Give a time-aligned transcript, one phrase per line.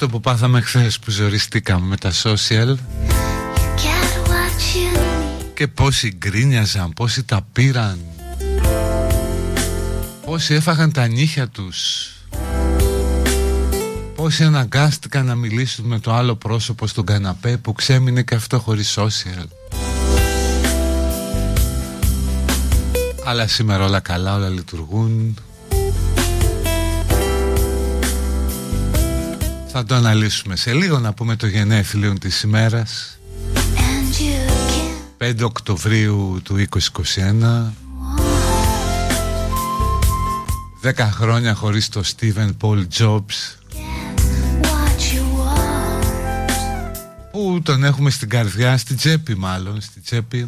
[0.00, 2.74] αυτό που πάθαμε χθες που ζοριστήκαμε με τα social.
[5.54, 7.98] Και πόσοι γκρίνιαζαν, πόσοι τα πήραν.
[10.24, 12.10] Πόσοι έφαγαν τα νύχια τους.
[14.14, 18.98] Πόσοι αναγκάστηκαν να μιλήσουν με το άλλο πρόσωπο στον καναπέ που ξέμεινε και αυτό χωρίς
[18.98, 19.46] social.
[23.24, 25.36] Αλλά σήμερα όλα καλά, όλα λειτουργούν
[29.80, 33.18] Θα το αναλύσουμε σε λίγο να πούμε το γενέθλιο της ημέρας.
[35.18, 37.72] 5 Οκτωβρίου του 2021
[40.82, 43.56] 10 χρόνια χωρίς το Steven Paul Jobs
[47.32, 50.46] Που τον έχουμε στην καρδιά, στην τσέπη μάλλον, στην τσέπη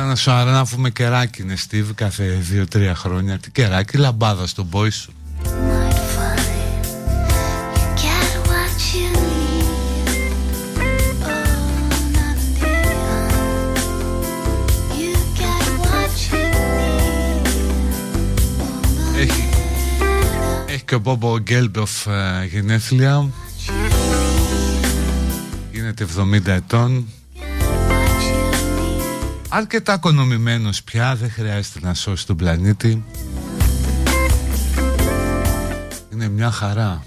[0.00, 2.38] Σαν να σου αρνάφουμε κεράκι είναι Steve κάθε
[2.72, 3.38] 2-3 χρόνια.
[3.38, 5.12] Τι κεράκι λαμπάδα στον πόη σου.
[19.18, 19.48] Έχει,
[20.66, 23.28] έχει και ο Μπόμπο Γκέλμποφ ε, γενέθλια.
[25.72, 27.06] Γίνεται 70 ετών
[29.52, 33.04] αρκετά οικονομημένος πια δεν χρειάζεται να σώσει τον πλανήτη.
[36.12, 37.02] Είναι μια χαρά.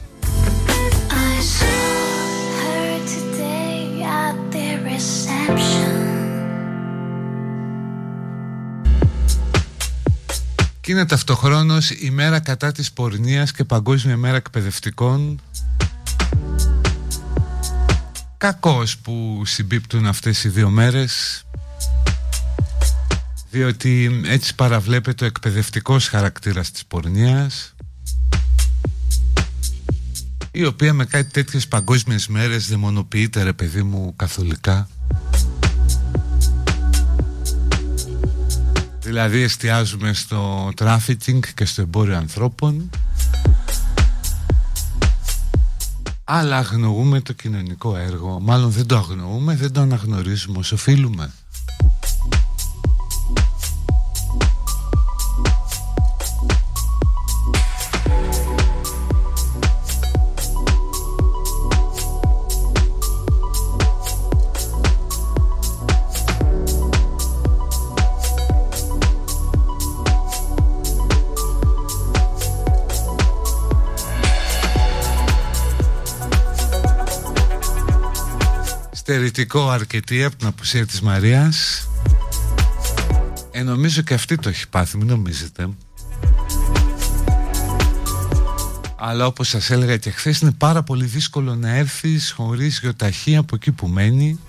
[10.82, 15.42] Και είναι ταυτοχρόνως η μέρα κατά της πορνείας και παγκόσμια μέρα εκπαιδευτικών.
[18.38, 21.44] Κακώς που συμπίπτουν αυτές οι δύο μέρες
[23.54, 27.76] διότι έτσι παραβλέπεται ο εκπαιδευτικός χαρακτήρας της πορνείας
[30.52, 34.88] η οποία με κάτι τέτοιες παγκόσμιες μέρες δαιμονοποιείται ρε παιδί μου καθολικά.
[39.00, 42.90] Δηλαδή εστιάζουμε στο τράφικινγκ και στο εμπόριο ανθρώπων
[46.24, 48.40] αλλά αγνοούμε το κοινωνικό έργο.
[48.40, 51.32] Μάλλον δεν το αγνοούμε, δεν το αναγνωρίζουμε όσο οφείλουμε
[79.44, 81.88] Στερητικό αρκετή από την απουσία της Μαρίας.
[83.52, 85.70] Ε, νομίζω και αυτή το έχει πάθει, μην νομίζετε.
[88.96, 93.56] Αλλά όπως σας έλεγα και χθες είναι πάρα πολύ δύσκολο να έρθεις χωρίς γιοταχή από
[93.56, 94.40] εκεί που μένει.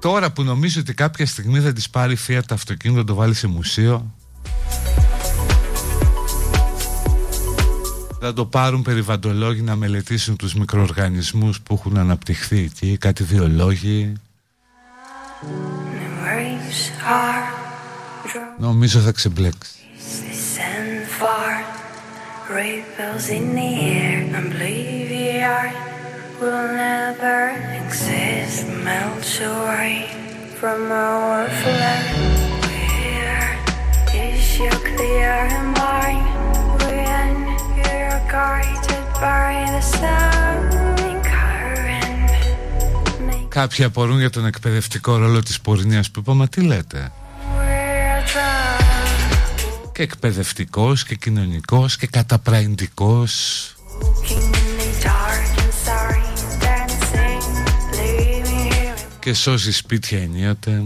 [0.00, 3.34] Τώρα που νομίζω ότι κάποια στιγμή θα της πάρει φία το αυτοκίνητο να το βάλει
[3.34, 4.14] σε μουσείο
[8.24, 14.12] Θα το πάρουν περιβαντολόγοι να μελετήσουν τους μικροοργανισμούς που έχουν αναπτυχθεί εκεί, κάτι βιολόγοι.
[18.58, 19.70] Νομίζω θα ξεμπλέξει.
[26.42, 27.40] will never
[27.80, 29.94] exist, melt away
[30.58, 32.08] from our flesh.
[32.66, 33.50] Where
[34.26, 35.36] is your clear
[35.78, 36.41] mind;
[43.48, 47.12] Κάποιοι απορούν για τον εκπαιδευτικό ρόλο της πορνείας που είπαμε, τι λέτε;
[49.92, 53.66] Και εκπαιδευτικός και κοινωνικός και καταπραϊντικός.
[59.18, 60.82] και σώζει σπίτια ενίοτε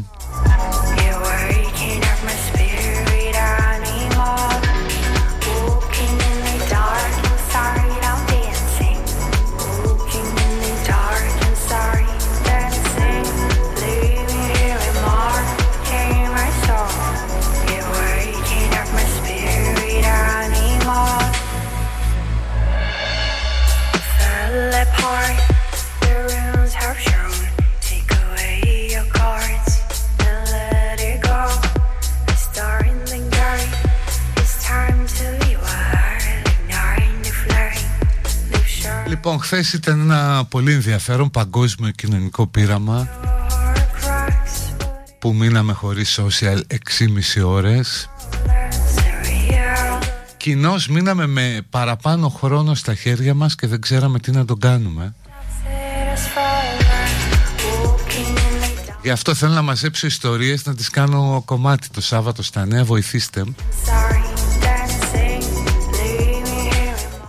[39.67, 43.09] Λοιπόν, χθες ήταν ένα πολύ ενδιαφέρον παγκόσμιο κοινωνικό πείραμα
[45.19, 46.61] που μείναμε χωρίς social
[47.37, 48.11] 6,5 ώρες.
[50.37, 55.15] Κοινώς μείναμε με παραπάνω χρόνο στα χέρια μας και δεν ξέραμε τι να τον κάνουμε.
[59.03, 63.45] Γι' αυτό θέλω να μαζέψω ιστορίες να τις κάνω κομμάτι το Σάββατο στα νέα Βοηθήστε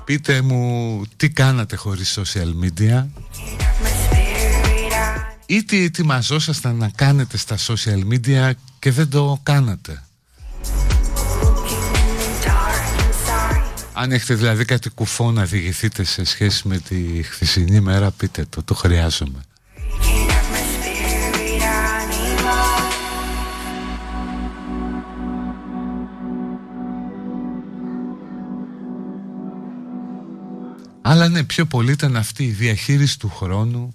[0.07, 3.05] Πείτε μου τι κάνατε χωρίς social media;
[5.45, 10.03] Ή τι ετοιμαζόσασταν να κάνετε στα social media και δεν το κάνατε;
[13.93, 18.63] Αν έχετε δηλαδή κάτι κουφό να διηγηθείτε σε σχέση με τη χθεσινή μέρα πείτε το,
[18.63, 19.41] το χρειάζομαι.
[31.09, 33.93] Αλλά ναι πιο πολύ ήταν αυτή η διαχείριση του χρόνου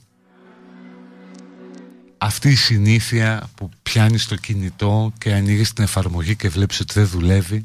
[2.18, 7.06] αυτή η συνήθεια που πιάνεις το κινητό και ανοίγεις την εφαρμογή και βλέπεις ότι δεν
[7.06, 7.64] δουλεύει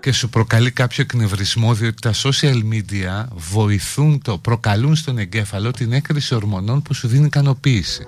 [0.00, 5.92] και σου προκαλεί κάποιο εκνευρισμό διότι τα social media βοηθούν το, προκαλούν στον εγκέφαλο την
[5.92, 8.06] έκρηση ορμονών που σου δίνει ικανοποίηση.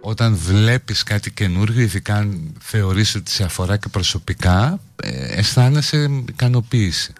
[0.00, 7.12] Όταν βλέπεις κάτι καινούργιο, ειδικά αν θεωρείς ότι σε αφορά και προσωπικά, ε, αισθάνεσαι ικανοποίηση.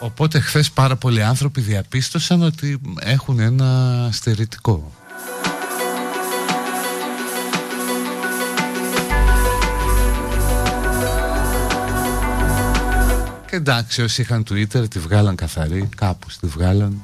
[0.00, 4.92] Οπότε χθες πάρα πολλοί άνθρωποι διαπίστωσαν ότι έχουν ένα στερητικό.
[13.50, 17.02] Και εντάξει όσοι είχαν Twitter τη βγάλαν καθαρή, κάπως τη βγάλαν.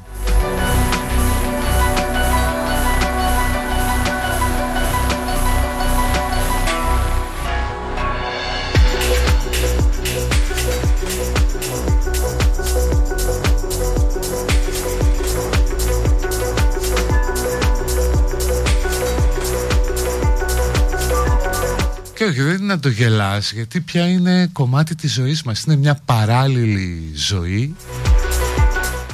[22.25, 25.63] Και όχι, δεν είναι να το γελάς γιατί πια είναι κομμάτι της ζωής μας.
[25.63, 27.77] Είναι μια παράλληλη ζωή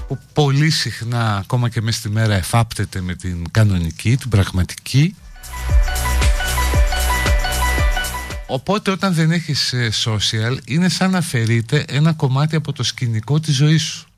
[0.08, 5.14] που πολύ συχνά ακόμα και μέσα στη μέρα εφάπτεται με την κανονική, την πραγματική.
[8.46, 13.40] Οπότε όταν δεν έχεις ε, social είναι σαν να αφαιρείται ένα κομμάτι από το σκηνικό
[13.40, 14.09] της ζωής σου.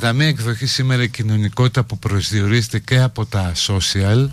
[0.00, 4.28] Κατά μία εκδοχή σήμερα η κοινωνικότητα που προσδιορίζεται και από τα social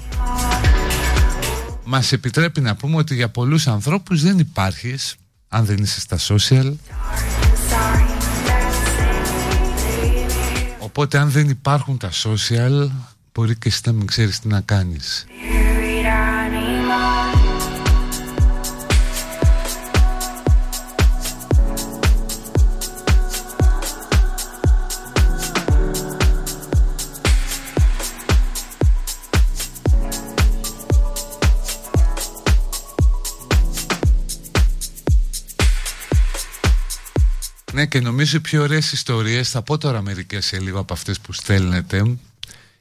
[1.83, 5.15] μας επιτρέπει να πούμε ότι για πολλούς ανθρώπους δεν υπάρχεις
[5.47, 6.73] αν δεν είσαι στα social
[10.79, 12.89] Οπότε αν δεν υπάρχουν τα social
[13.33, 15.25] μπορεί και εσύ να μην ξέρεις τι να κάνεις.
[37.75, 41.19] Ναι και νομίζω οι πιο ωραίες ιστορίες Θα πω τώρα μερικές σε λίγο από αυτές
[41.19, 42.17] που στέλνετε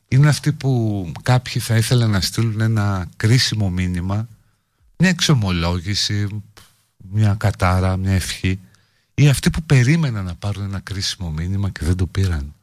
[0.08, 4.28] Είναι αυτοί που κάποιοι θα ήθελαν να στείλουν ένα κρίσιμο μήνυμα
[4.96, 6.42] Μια εξομολόγηση
[7.10, 8.60] Μια κατάρα, μια ευχή
[9.14, 12.54] Ή αυτοί που περίμεναν να πάρουν ένα κρίσιμο μήνυμα και δεν το πήραν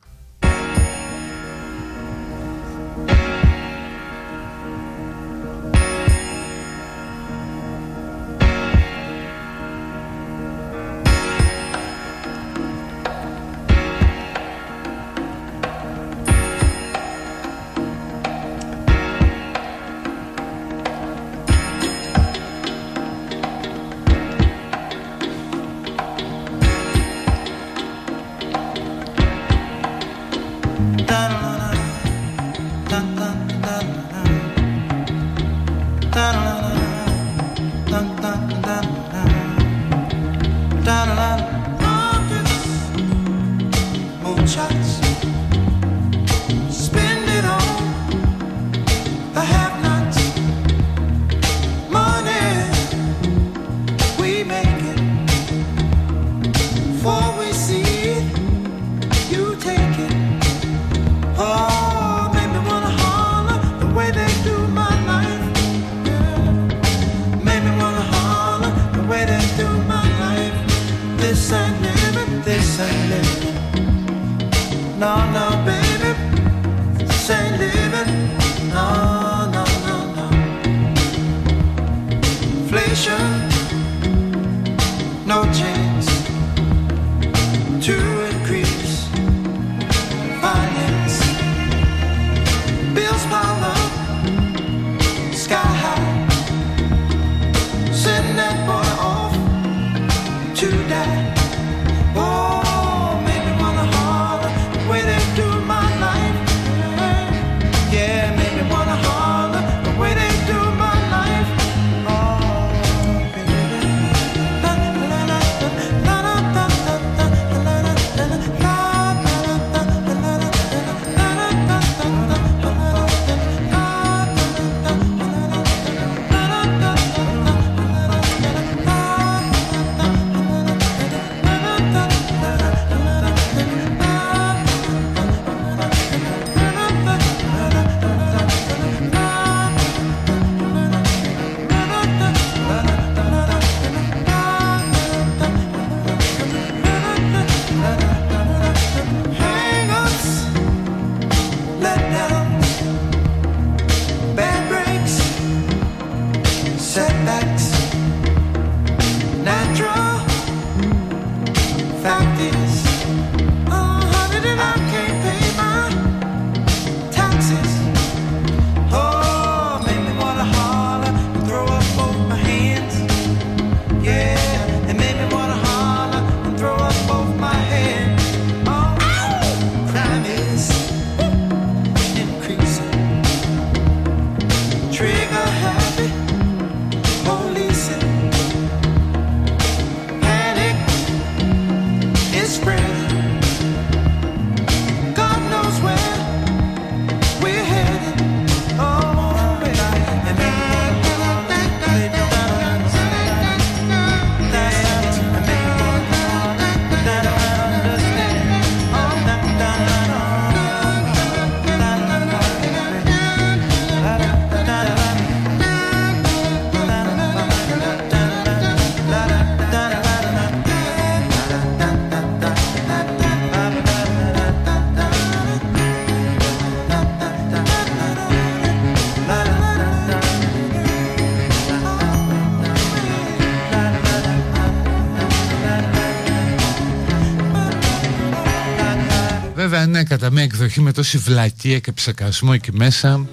[239.91, 243.27] ναι κατά μια εκδοχή με τόση βλακία και ψεκασμό εκεί μέσα.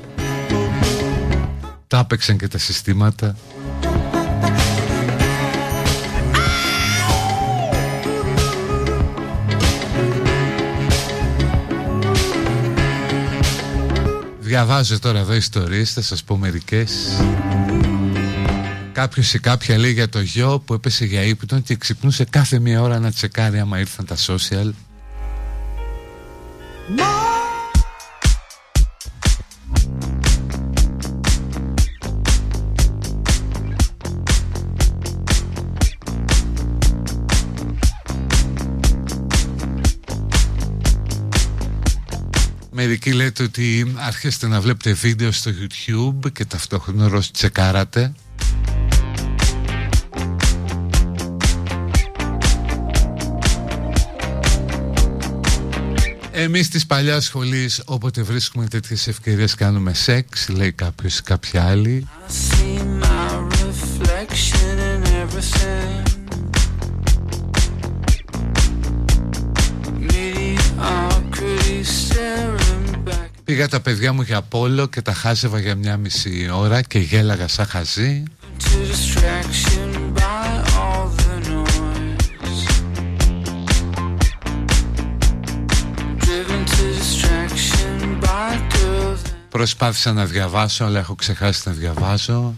[1.86, 3.36] Τα άπαιξαν και τα συστήματα.
[14.40, 16.90] Διαβάζω τώρα εδώ ιστορίες, θα σας πω μερικές.
[18.92, 22.82] Κάποιος ή κάποια λέει για το γιο που έπεσε για ύπνο και ξυπνούσε κάθε μία
[22.82, 24.70] ώρα να τσεκάρει άμα ήρθαν τα social
[43.38, 48.12] Μερικοί λέτε ότι άρχεστε να βλέπετε βίντεο στο YouTube και ταυτόχρονα ρωτήσετε τσεκάρατε.
[56.32, 62.06] Εμείς της παλιάς σχολής όποτε βρίσκουμε τέτοιες ευκαιρίες κάνουμε σεξ Λέει κάποιος ή κάποια άλλη
[73.68, 77.48] Πήγα τα παιδιά μου για πόλο και τα χάζευα για μια μισή ώρα και γέλαγα
[77.48, 78.22] σαν χαζί
[89.48, 92.54] Προσπάθησα να διαβάσω αλλά έχω ξεχάσει να διαβάζω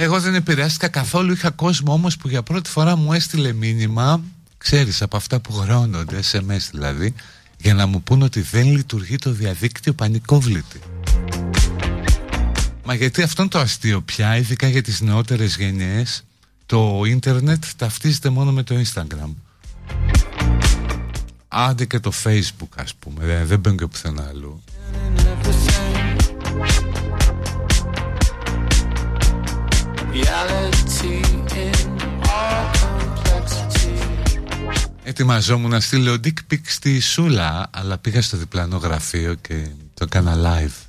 [0.00, 4.20] Εγώ δεν επηρεάστηκα καθόλου, είχα κόσμο όμως που για πρώτη φορά μου έστειλε μήνυμα
[4.58, 7.14] Ξέρεις από αυτά που γρώνονται, SMS δηλαδή
[7.56, 10.80] Για να μου πούν ότι δεν λειτουργεί το διαδίκτυο πανικόβλητη.
[12.84, 16.24] Μα γιατί αυτό είναι το αστείο πια, ειδικά για τις νεότερες γενιές.
[16.66, 19.34] Το ίντερνετ ταυτίζεται μόνο με το Instagram.
[21.48, 24.62] Άντε και το Facebook ας πούμε, δεν μπαίνω και πουθενά αλλού
[35.02, 40.34] Ετοιμαζόμουν να στείλω dick pic στη Σούλα Αλλά πήγα στο διπλανό γραφείο και το έκανα
[40.36, 40.88] live.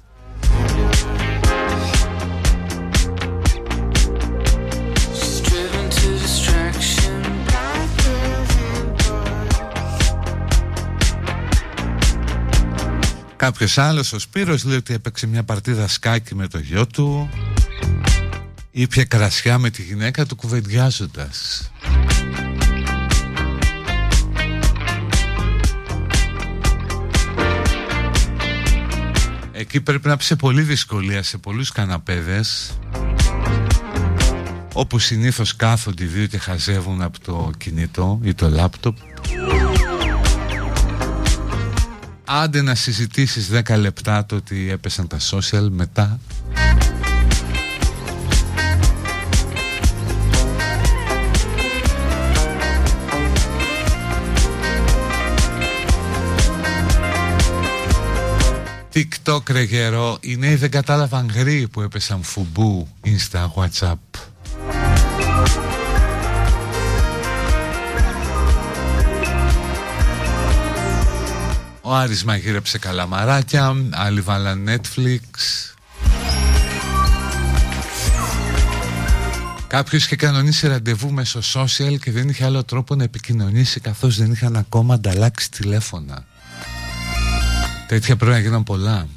[13.35, 17.29] Κάποιος άλλος ο Σπύρος λέει ότι έπαιξε μια παρτίδα σκάκι με το γιο του
[18.79, 21.69] Ήπια κρασιά με τη γυναίκα του κουβεντιάζοντας.
[29.51, 32.77] Εκεί πρέπει να πει σε πολύ δυσκολία σε πολλούς καναπέδες
[34.73, 38.97] όπου συνήθως κάθονται οι δύο και χαζεύουν από το κινητό ή το λάπτοπ.
[42.25, 46.19] Άντε να συζητήσεις 10 λεπτά το ότι έπεσαν τα social μετά
[58.99, 60.17] TikTok ρε γερό.
[60.21, 63.93] Οι νέοι δεν κατάλαβαν γρή που έπεσαν φουμπού Insta, Whatsapp.
[71.81, 75.19] Ο Άρης μαγείρεψε καλαμαράκια Άλλοι βάλαν Netflix.
[79.67, 84.31] Κάποιος είχε κανονίσει ραντεβού μέσω social και δεν είχε άλλο τρόπο να επικοινωνήσει καθώς δεν
[84.31, 86.25] είχαν ακόμα ανταλλάξει τηλέφωνα.
[87.89, 89.07] Τέτοια πρέπει να γίναν πολλά.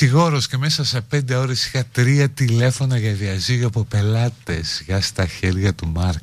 [0.00, 5.26] Δικηγόρος και μέσα σε πέντε ώρες είχα τρία τηλέφωνα για διαζύγιο από πελάτες για στα
[5.26, 6.22] χέρια του Μάρκ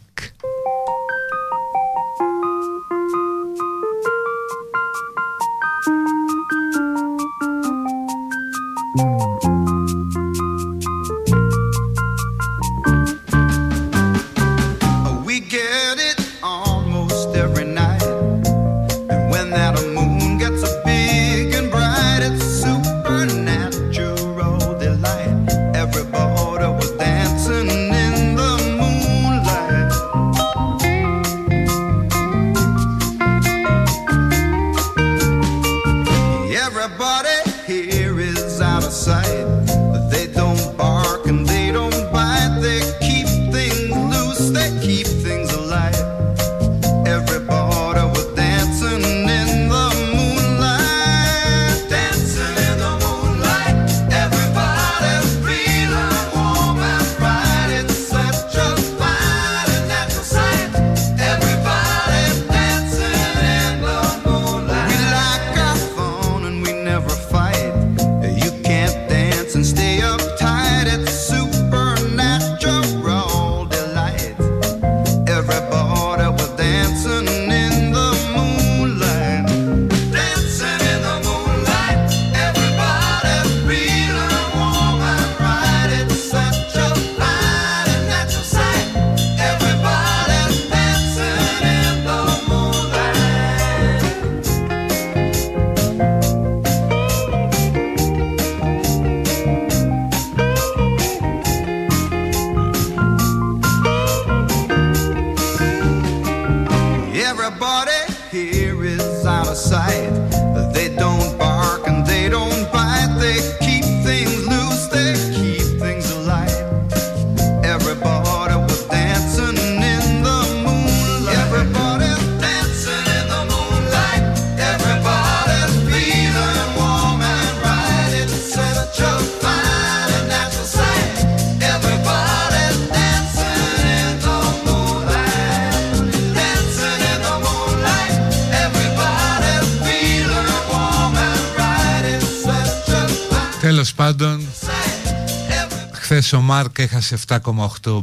[146.34, 147.38] ο Μάρκ έχασε 7,8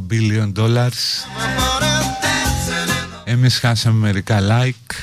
[0.09, 0.89] billion dollars.
[3.23, 4.93] Εμείς χάσαμε μερικά like.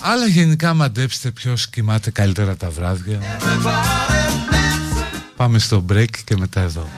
[0.00, 3.18] Αλλά γενικά μαντέψτε ποιος κοιμάται καλύτερα τα βράδια.
[5.36, 6.88] Πάμε στο break και μετά εδώ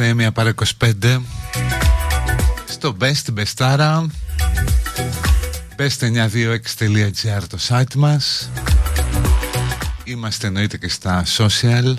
[0.00, 0.54] είμαστε μία παρά
[1.02, 1.20] 25
[2.68, 4.06] Στο Best Bestara.
[5.76, 8.50] Best926.gr το site μας.
[10.04, 11.94] Είμαστε εννοείται και στα social.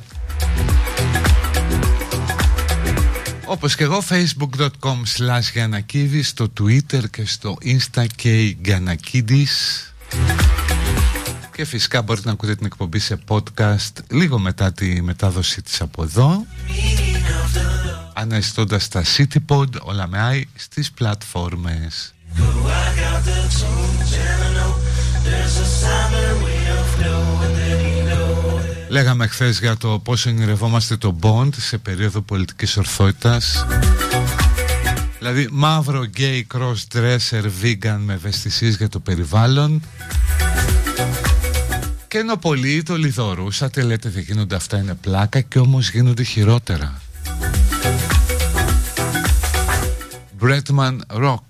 [3.45, 8.55] Όπως και εγώ facebook.com slash Στο twitter και στο insta και
[11.55, 16.03] Και φυσικά μπορείτε να ακούτε την εκπομπή σε podcast Λίγο μετά τη μετάδοση της από
[16.03, 16.45] εδώ
[18.21, 22.13] Αναζητώντας τα CityPod όλα με στις πλατφόρμες.
[28.89, 33.65] Λέγαμε χθες για το πόσο ονειρευόμαστε το Bond σε περίοδο πολιτικής ορθότητας.
[35.17, 39.81] Δηλαδή μαύρο γκέι cross-dresser vegan με ευαισθησίες για το περιβάλλον.
[42.07, 47.01] Και ενώ πολλοί το λιδωρούσατε λέτε δεν γίνονται αυτά είναι πλάκα και όμως γίνονται χειρότερα
[50.41, 51.41] Bretman Rock.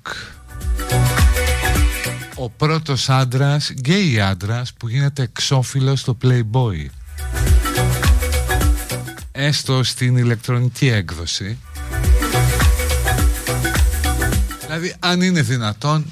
[2.35, 6.85] Ο πρώτος άντρας, γκέι άντρας που γίνεται εξώφυλλο στο Playboy.
[9.31, 11.57] Έστω στην ηλεκτρονική έκδοση.
[14.61, 16.05] Δηλαδή αν είναι δυνατόν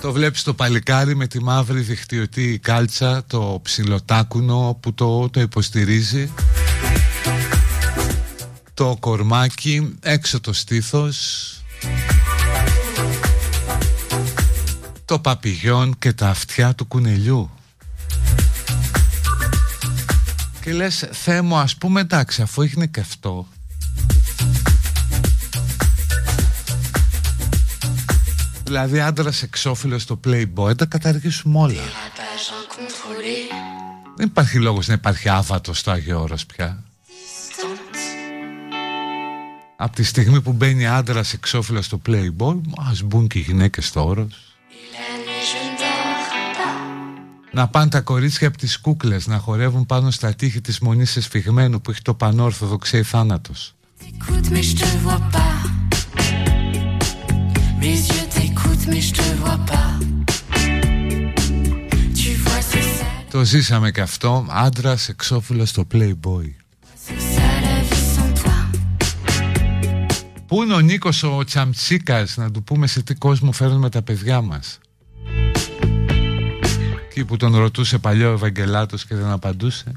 [0.00, 6.30] το βλέπεις το παλικάρι με τη μαύρη δικτυωτή κάλτσα το ψιλοτάκουνο που το, το υποστηρίζει
[8.76, 11.50] το κορμάκι έξω το στήθος
[15.04, 17.50] το παπηγιόν και τα αυτιά του κουνελιού.
[20.60, 23.46] Και λες Θεέ μου ας πούμε εντάξει αφού έχει και αυτό
[28.64, 31.82] Δηλαδή άντρας εξώφυλλος στο Playboy τα καταργήσουμε όλα.
[34.16, 36.85] Δεν υπάρχει λόγος να υπάρχει άβατος στο Άγιο Όρος πια
[39.76, 42.60] Από τη στιγμή που μπαίνει άντρα εξώφυλλο στο Playboy
[42.90, 44.46] Ας μπουν και οι γυναίκες στο Όρος
[47.56, 51.80] να πάνε τα κορίτσια από τις κούκλες να χορεύουν πάνω στα τείχη της μονής εσφιγμένου
[51.80, 53.74] που έχει το πανόρθοδοξέ θάνατος.
[63.30, 66.65] Το ζήσαμε και αυτό, άντρας εξώφυλλος στο Playboy.
[70.46, 74.40] Πού είναι ο Νίκος ο Τσαμτσίκας να του πούμε σε τι κόσμο φέρνουμε τα παιδιά
[74.40, 74.78] μας;
[77.04, 79.92] Εκεί που τον ρωτούσε παλιό Ευαγγελάτος και δεν απαντούσε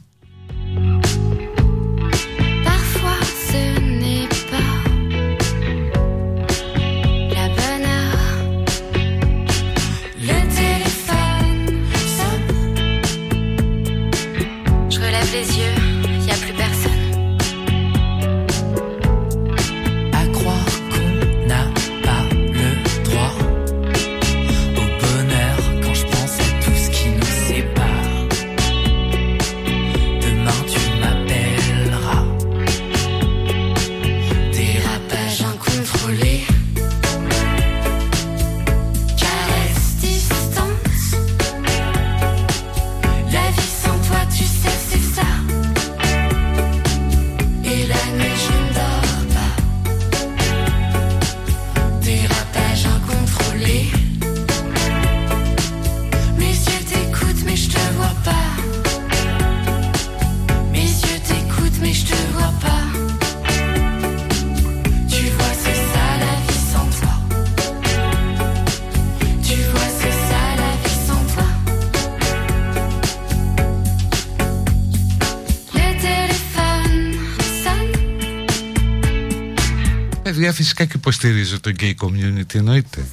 [80.99, 83.05] υποστηρίζω το gay community εννοείται.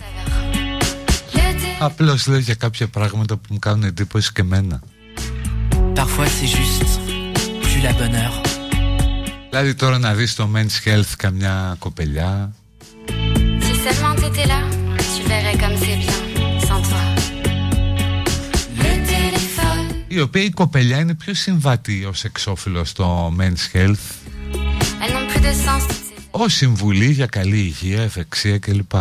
[1.78, 4.80] Απλώς λέω για κάποια πράγματα που μου κάνουν εντύπωση και εμένα.
[5.94, 6.92] Parfois c'est juste
[7.62, 8.40] plus la bonne heure.
[9.50, 12.54] Δηλαδή τώρα να δεις το Men's Health καμιά κοπελιά.
[13.66, 14.60] Si seulement t'étais là,
[15.14, 16.18] tu verrais comme c'est bien,
[16.66, 17.04] sans toi.
[20.08, 24.26] Η οποία η κοπελιά είναι πιο συμβατή ως εξώφυλλο στο Men's Health
[26.38, 28.94] Elles n'ont plus de sens Ω συμβουλή για καλή υγεία, ευεξία κλπ.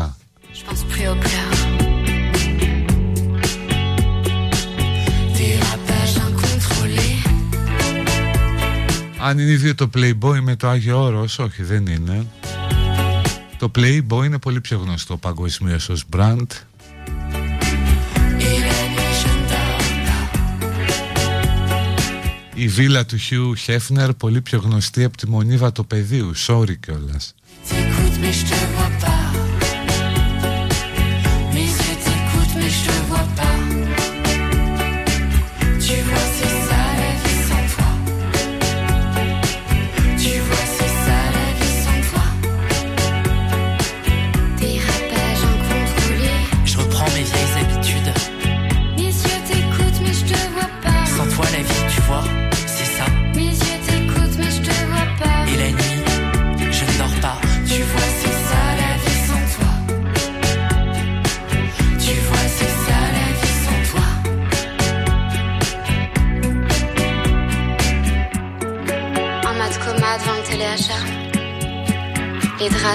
[9.19, 12.25] Αν είναι ίδιο το Playboy με το Άγιο Όρος, όχι δεν είναι.
[13.57, 16.47] Το Playboy είναι πολύ πιο γνωστό παγκοσμίως ως brand.
[22.57, 26.31] Η βίλα του Χιου Χέφνερ πολύ πιο γνωστή από τη μονίβα του πεδίου.
[26.47, 27.35] Sorry κιόλας.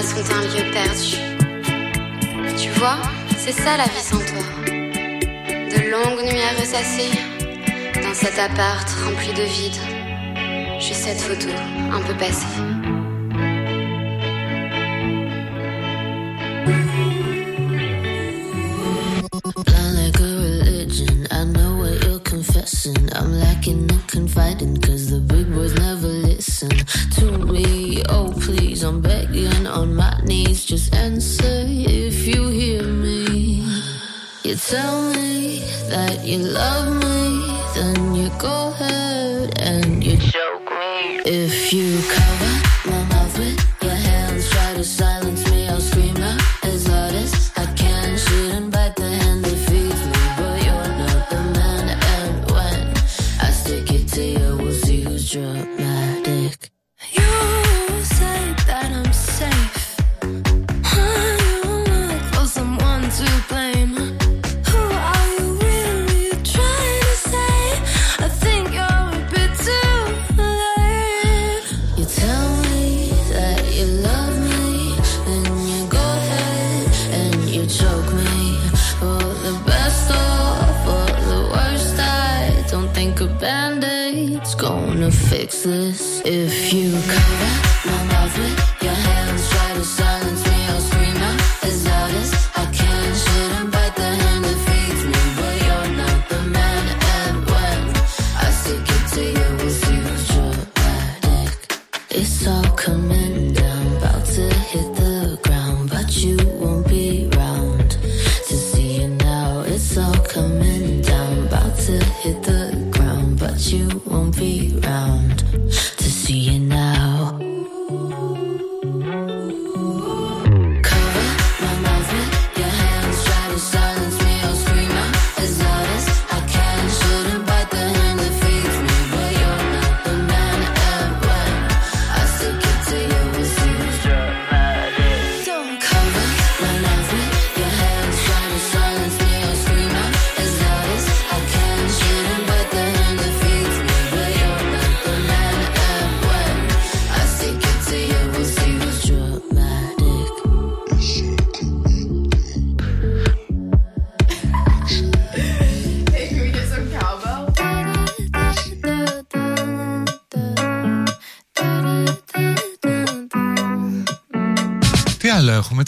[0.01, 1.15] Sont un lieu perdu.
[2.57, 2.97] Tu vois,
[3.37, 4.43] c'est ça la vie sans toi.
[4.65, 7.11] De longues nuits à ressasser
[8.01, 9.79] dans cet appart rempli de vide.
[10.79, 11.49] Juste cette photo,
[11.93, 12.47] un peu passée.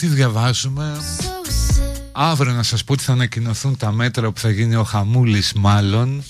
[0.04, 0.96] Άλλο έχουμε, τι διαβάζουμε.
[2.12, 6.24] Αύριο να σας πω ότι θα ανακοινωθούν τα μέτρα που θα γίνει ο Χαμούλης μάλλον.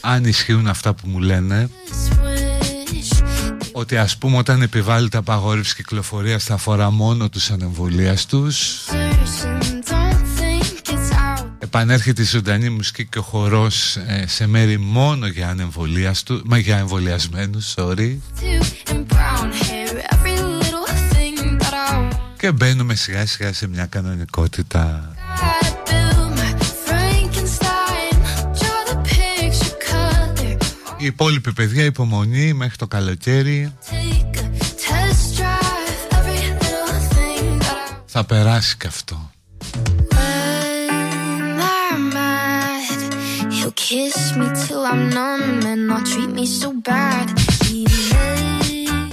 [0.00, 1.70] Αν ισχύουν αυτά που μου λένε.
[3.72, 8.84] Ότι ας πούμε όταν επιβάλλεται απαγόρευση κυκλοφορίας θα αφορά μόνο τους ανεμβολίαστους
[11.58, 16.76] Επανέρχεται η ζωντανή μουσική και ο χορός ε, σε μέρη μόνο για ανεμβολίαστους Μα για
[16.76, 18.16] εμβολιασμένους, sorry
[22.46, 25.14] Και μπαίνουμε σιγά σιγά σε μια κανονικότητα.
[30.96, 33.72] Η υπόλοιπη παιδιά υπομονή μέχρι το καλοκαίρι.
[38.06, 39.30] Θα περάσει και αυτό.
[43.88, 47.26] Kiss me till I'm numb and not treat me so bad.
[47.70, 48.36] Even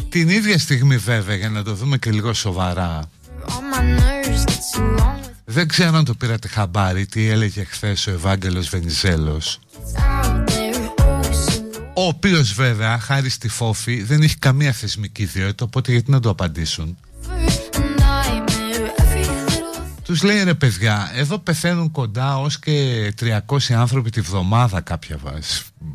[0.10, 3.10] Την ίδια στιγμή βέβαια για να το δούμε και λίγο σοβαρά
[3.52, 7.64] all my nerves get too long with Δεν ξέρω αν το πήρατε χαμπάρι τι έλεγε
[7.64, 9.60] χθες ο Ευάγγελος Βενιζέλος
[9.98, 10.74] out there.
[10.98, 11.64] Oh, so
[11.94, 16.30] Ο οποίος βέβαια χάρη στη φόφη δεν έχει καμία θεσμική ιδιότητα οπότε γιατί να το
[16.30, 19.02] απαντήσουν; For a nightmare.
[19.02, 24.22] Every little Τους τους λέει ρε παιδιά εδώ πεθαίνουν κοντά ως και 300 άνθρωποι τη
[24.22, 25.20] βδομάδα κάποια,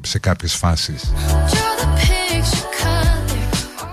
[0.00, 1.12] σε κάποιες φάσεις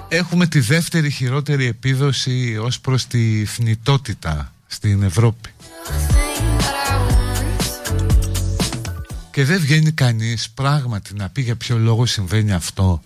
[0.07, 5.49] Έχουμε τη δεύτερη χειρότερη επίδοση ως προς τη θνητότητα στην Ευρώπη.
[9.31, 13.01] Και δεν βγαίνει κανείς πράγματι να πει για ποιο λόγο συμβαίνει αυτό.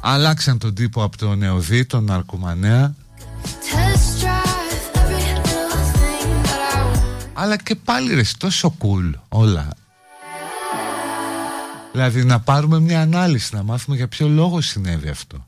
[0.00, 2.94] Αλλάξαν τον τύπο από τον νεοδί, τον ναρκωμανέα
[7.32, 9.68] Αλλά και πάλι ρε τόσο cool όλα
[11.92, 15.46] Δηλαδή να πάρουμε μια ανάλυση Να μάθουμε για ποιο λόγο συνέβη αυτό.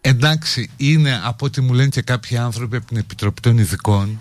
[0.00, 4.20] Εντάξει είναι από ό,τι μου λένε και κάποιοι άνθρωποι Από την Επιτροπή των Ειδικών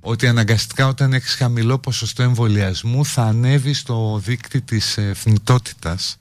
[0.00, 6.18] ότι αναγκαστικά όταν έχεις χαμηλό ποσοστό εμβολιασμού θα ανέβει στο δίκτυ της θνητότητας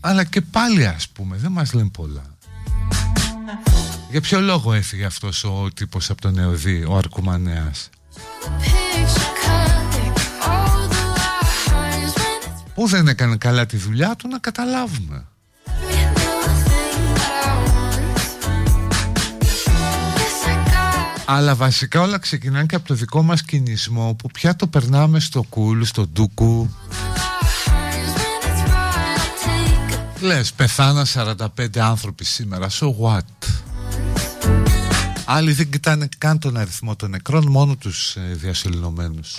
[0.00, 2.32] αλλά και πάλι ας πούμε δεν μας λένε πολλά
[4.12, 7.90] για ποιο λόγο έφυγε αυτός ο τύπος από τον Νεοδί, ο Αρκουμανέας;
[12.74, 15.26] Πού δεν έκανε καλά τη δουλειά του να καταλάβουμε
[21.24, 25.42] Αλλά βασικά όλα ξεκινάνε και από το δικό μας κινησμό που πια το περνάμε στο
[25.42, 26.70] κουλ, στο ντούκου.
[30.20, 33.62] Λες, πεθάνα 45 άνθρωποι σήμερα, so what;
[35.26, 39.38] Άλλοι δεν κοιτάνε καν τον αριθμό των νεκρών, μόνο τους ε, διασωληνωμένους.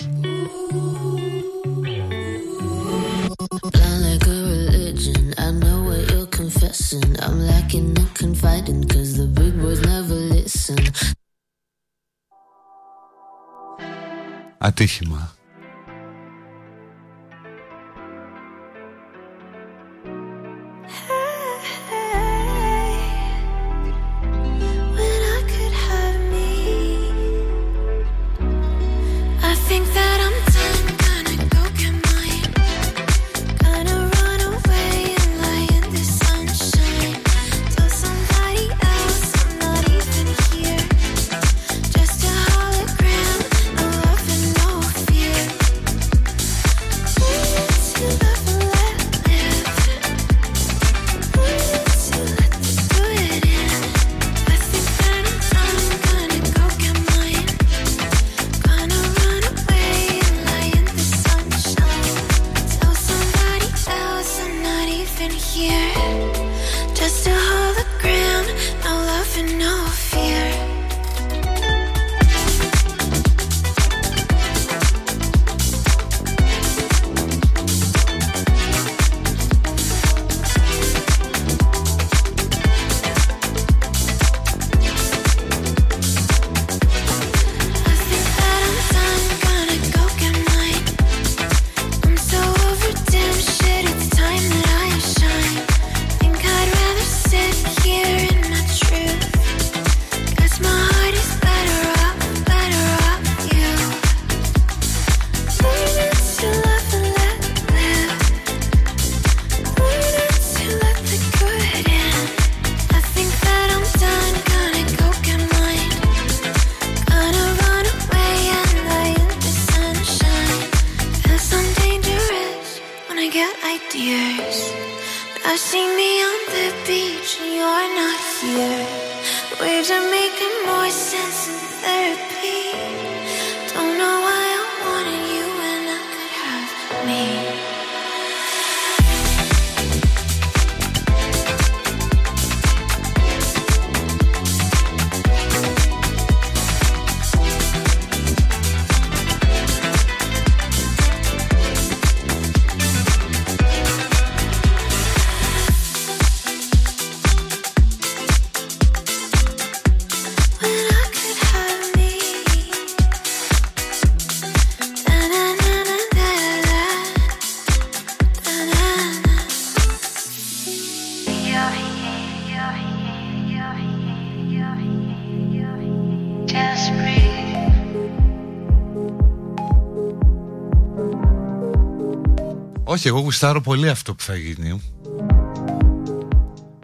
[183.04, 184.82] Όχι, εγώ γουστάρω πολύ αυτό που θα γίνει.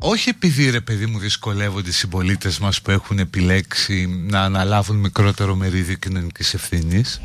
[0.01, 5.55] Όχι επειδή ρε παιδί μου δυσκολεύονται οι συμπολίτες μας που έχουν επιλέξει να αναλάβουν μικρότερο
[5.55, 7.21] μερίδιο κοινωνικής ευθύνης.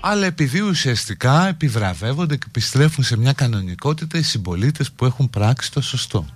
[0.00, 5.80] αλλά επειδή ουσιαστικά επιβραβεύονται και επιστρέφουν σε μια κανονικότητα οι συμπολίτες που έχουν πράξει το
[5.80, 6.26] σωστό.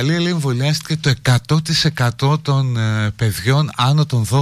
[0.00, 1.12] Πορτογαλία λέει εμβολιάστηκε το
[2.28, 4.36] 100% των ε, παιδιών άνω των 12.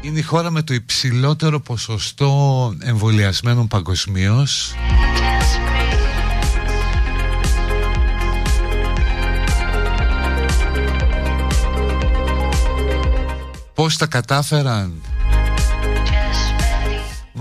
[0.00, 4.74] Είναι η χώρα με το υψηλότερο ποσοστό εμβολιασμένων παγκοσμίως.
[13.74, 14.92] Πώς τα κατάφεραν;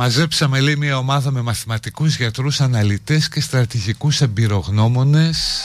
[0.01, 5.59] Μαζέψαμε λέει μια ομάδα με μαθηματικούς, γιατρούς, αναλυτές και στρατηγικούς εμπειρογνώμονες.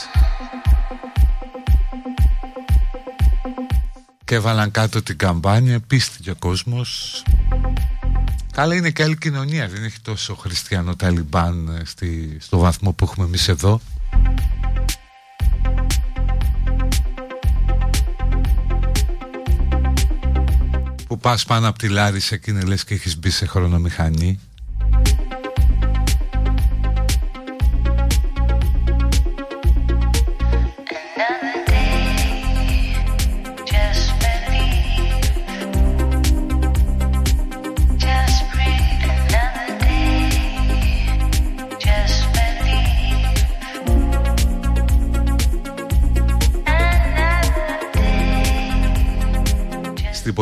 [4.25, 7.23] Και έβαλαν κάτω την καμπάνια, πίστηκε ο κόσμος.
[8.53, 13.05] Καλά είναι και άλλη κοινωνία, δεν έχει τόσο χριστιανό Ταλιμπάν ε, στη, στο βαθμό που
[13.05, 13.81] έχουμε εμείς εδώ
[21.25, 24.41] πας πάνω από τη Λάρισα και είναι λες και έχεις μπει σε χρονομηχανή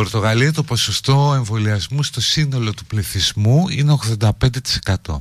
[0.02, 5.20] Πορτογαλία το ποσοστό εμβολιασμού στο σύνολο του πληθυσμού είναι 85%.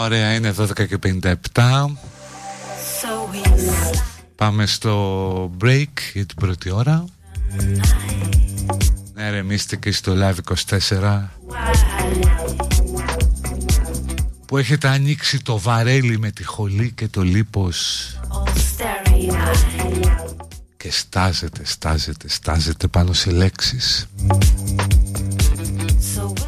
[0.00, 0.98] Ωραία, είναι 12 και
[1.52, 1.86] 57.
[4.36, 7.04] Πάμε στο break για την πρώτη ώρα.
[9.14, 9.44] Ναι ρε
[9.80, 10.54] και στο Live
[10.98, 11.22] 24
[14.46, 18.10] που έχετε ανοίξει το βαρέλι με τη χολή και το λίπος.
[20.76, 24.06] Και στάζετε, στάζετε, στάζετε πάνω σε λέξεις.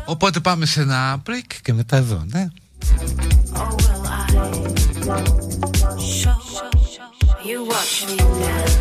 [0.05, 2.49] Οπότε πάμε σε ένα break και μετά εδώ, ναι
[5.11, 5.17] You
[7.65, 8.77] watch me dance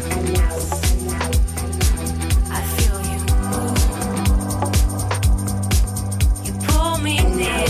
[2.51, 3.19] I feel you.
[6.45, 7.67] You pull me near.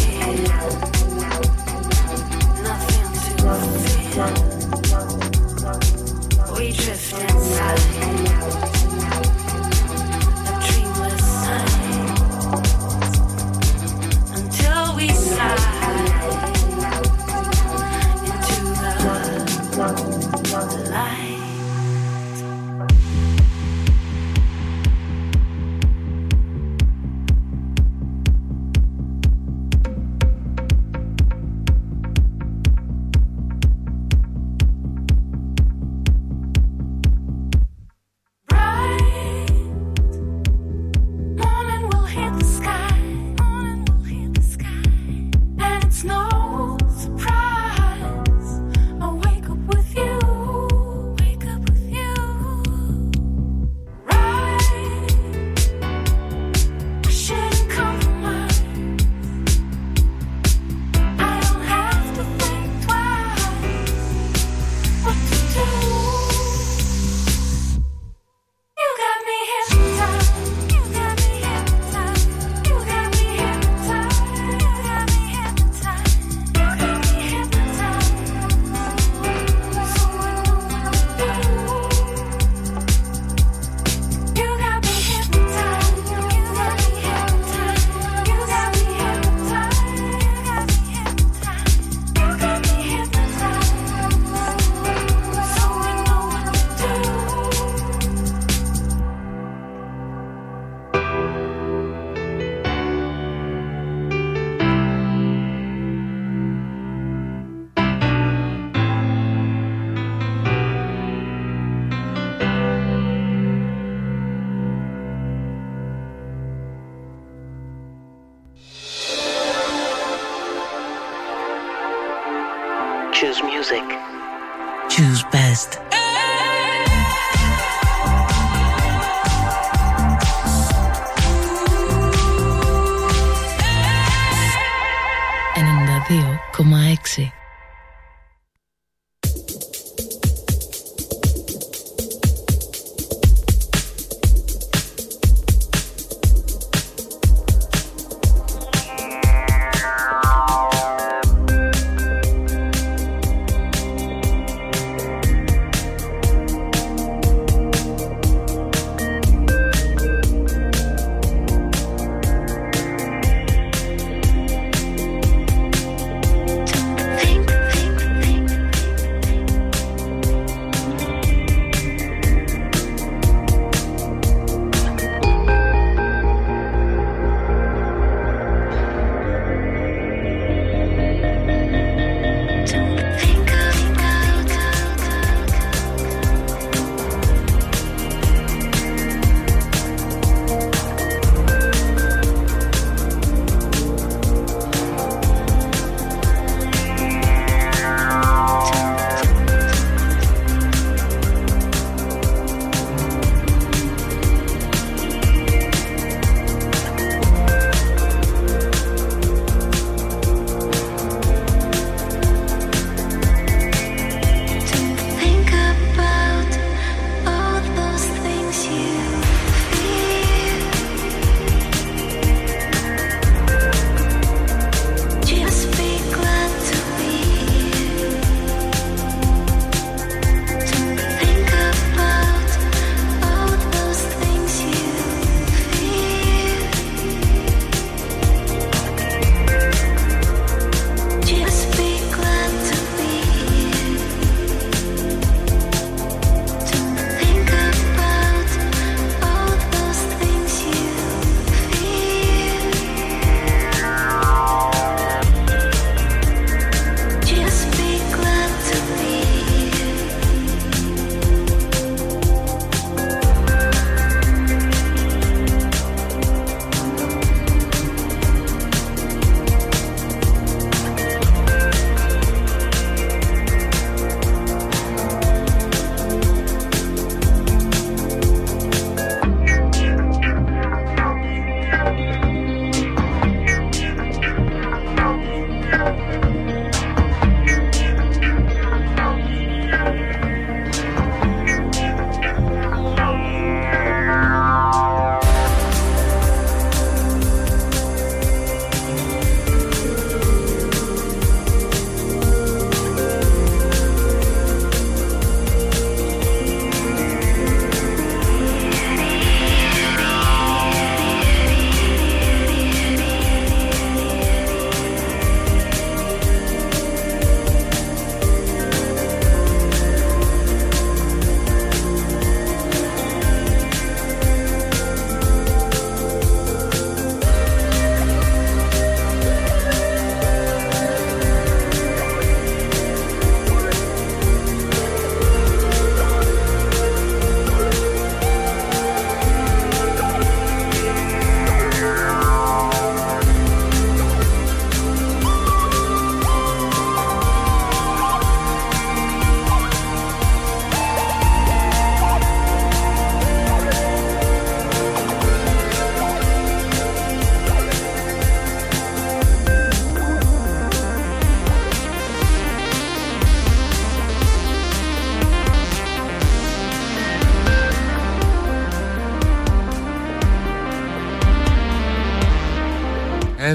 [2.67, 3.31] Nothing to
[3.87, 4.29] fear.
[6.57, 8.28] We drift inside.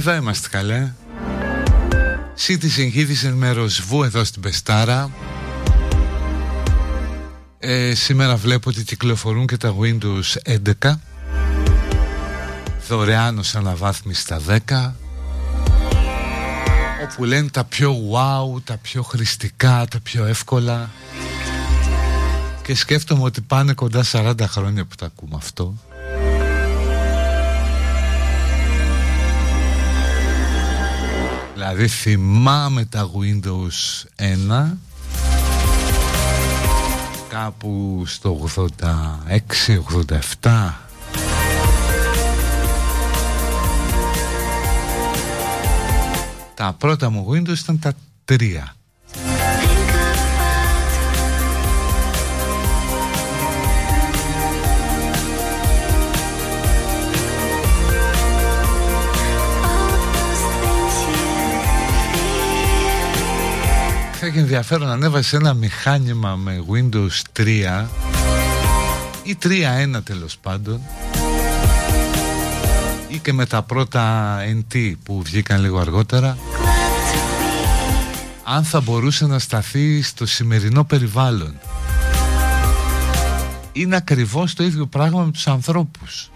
[0.07, 0.93] Εδώ είμαστε καλέ.
[2.47, 5.11] Citizen Citizen με ροσβού εδώ στην Πεστάρα.
[7.59, 10.95] Ε, Σήμερα βλέπω ότι κυκλοφορούν και τα Windows 11
[12.89, 14.93] Δωρεάν ως αναβάθμιση στα 10
[17.03, 20.91] Όπου λένε τα πιο wow, τα πιο χρηστικά, τα πιο εύκολα.
[22.63, 25.75] Και σκέφτομαι ότι πάνε κοντά 40 χρόνια που τα ακούμε αυτό
[31.67, 34.05] Δηλαδή θυμάμαι τα Windows
[34.61, 34.73] 1
[37.29, 38.49] κάπου στο
[40.43, 40.71] 86-87
[46.55, 47.93] Τα πρώτα μου Windows ήταν τα
[48.29, 48.35] 3
[64.35, 67.87] έχει ενδιαφέρον ανέβασε ένα μηχάνημα με Windows 3
[69.23, 70.81] ή 3.1 τέλος πάντων
[73.09, 76.39] ή και με τα πρώτα NT που βγήκαν λίγο αργότερα.
[78.45, 81.55] Αν θα μπορούσε να σταθεί στο σημερινό περιβάλλον.
[83.73, 86.31] Είναι ακριβώς το ίδιο πράγμα με τους ανθρώπους.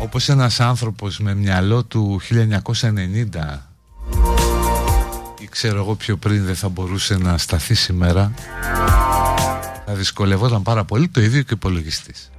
[0.00, 3.67] Όπως ένας άνθρωπος με μυαλό του 1990
[5.38, 8.32] ή ξέρω εγώ πιο πριν δεν θα μπορούσε να σταθεί σήμερα
[9.86, 12.30] θα δυσκολευόταν πάρα πολύ το ίδιο και ο υπολογιστής.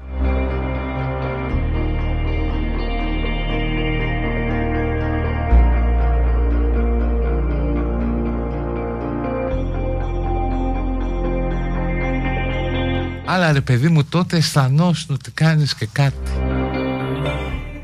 [13.25, 16.48] Αλλά ρε παιδί μου τότε αισθανόσουν ότι κάνεις και κάτι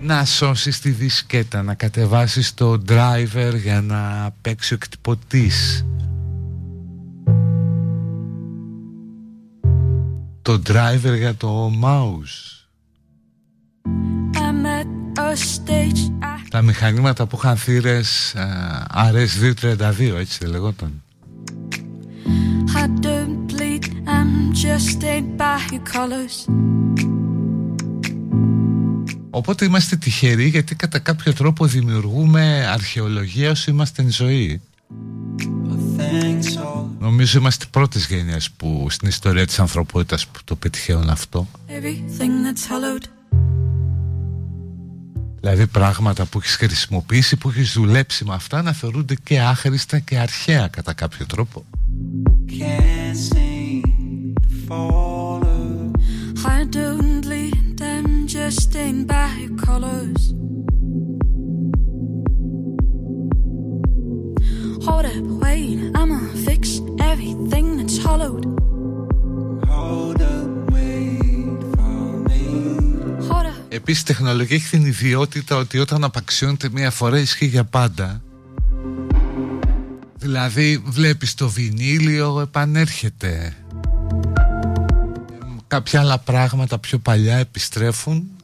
[0.06, 5.86] να σώσεις τη δισκέτα, να κατεβάσεις το driver για να παίξει ο εκτυπωτής.
[10.42, 12.56] Το driver για το mouse.
[16.50, 18.36] Τα μηχανήματα που είχαν θύρες
[18.96, 21.02] RS232, έτσι δεν λεγόταν.
[22.76, 25.00] I don't bleed, I'm just
[25.38, 26.36] by your colors.
[29.36, 34.62] Οπότε είμαστε τυχεροί γιατί κατά κάποιο τρόπο δημιουργούμε αρχαιολογία όσο είμαστε ζωή.
[37.00, 41.48] Νομίζω είμαστε οι πρώτες γενιές που στην ιστορία της ανθρωπότητας που το πετυχαίνουν αυτό.
[45.40, 50.18] Δηλαδή πράγματα που έχεις χρησιμοποιήσει, που έχεις δουλέψει με αυτά να θεωρούνται και άχρηστα και
[50.18, 51.66] αρχαία κατά κάποιο τρόπο.
[58.46, 60.22] Just stained by your colors.
[64.88, 66.62] Hold up, wait, I'ma fix
[67.12, 68.46] everything that's hollowed.
[69.78, 72.42] Hold up, wait for me.
[73.30, 73.56] Hold up.
[73.70, 78.22] Επίσης η τεχνολογία έχει την ιδιότητα ότι όταν απαξιώνεται μία φορά ισχύει για πάντα.
[80.18, 83.56] Δηλαδή βλέπεις το βινίλιο επανέρχεται
[85.68, 88.35] κάποια άλλα πράγματα πιο παλιά επιστρέφουν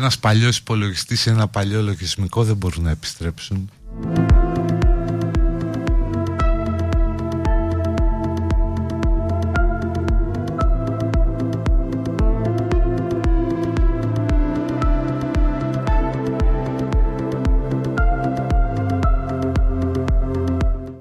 [0.00, 3.70] ένας παλιός υπολογιστής ή ένα παλιό λογισμικό δεν μπορούν να επιστρέψουν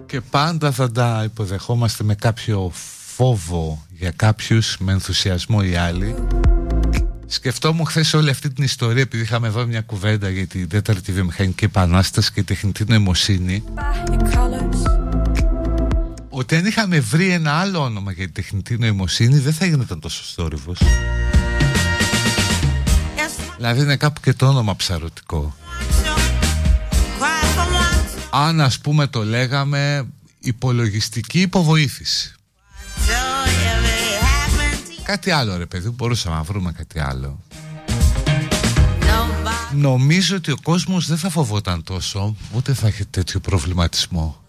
[0.06, 2.72] και πάντα θα τα υποδεχόμαστε με κάποιο
[3.16, 6.16] φόβο για κάποιους, με ενθουσιασμό οι άλλοι.
[7.32, 11.66] Σκεφτόμουν χθες όλη αυτή την ιστορία επειδή είχαμε εδώ μια κουβέντα για τη τέταρτη βιομηχανική
[11.66, 13.64] επανάσταση και τεχνητή νοημοσύνη
[16.30, 20.24] ότι αν είχαμε βρει ένα άλλο όνομα για τη τεχνητή νοημοσύνη δεν θα γινόταν τόσο
[20.36, 20.80] θόρυβος.
[23.58, 25.56] Δηλαδή είναι κάπου και το όνομα ψαρωτικό.
[28.30, 30.06] Αν ας πούμε το λέγαμε
[30.40, 32.34] υπολογιστική υποβοήθηση
[35.10, 37.40] Κάτι άλλο ρε παιδί, μπορούσαμε να βρούμε κάτι άλλο.
[39.74, 44.42] Νομίζω ότι ο κόσμος δεν θα φοβόταν τόσο Ούτε θα έχει τέτοιο προβληματισμό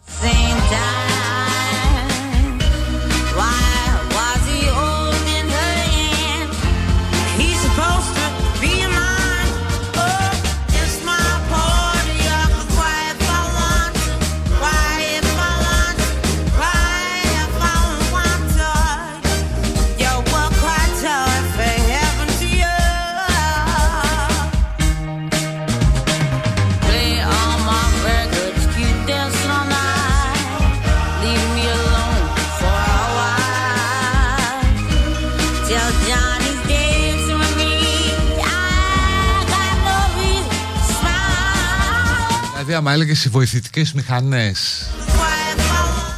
[42.81, 44.91] άμα έλεγες οι βοηθητικές μηχανές.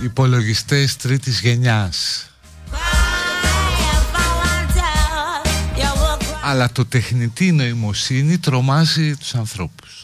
[0.03, 2.27] Υπολογιστές τρίτης γενιάς.
[6.45, 10.02] Αλλά το τεχνητή νοημοσύνη τρομάζει τους ανθρώπους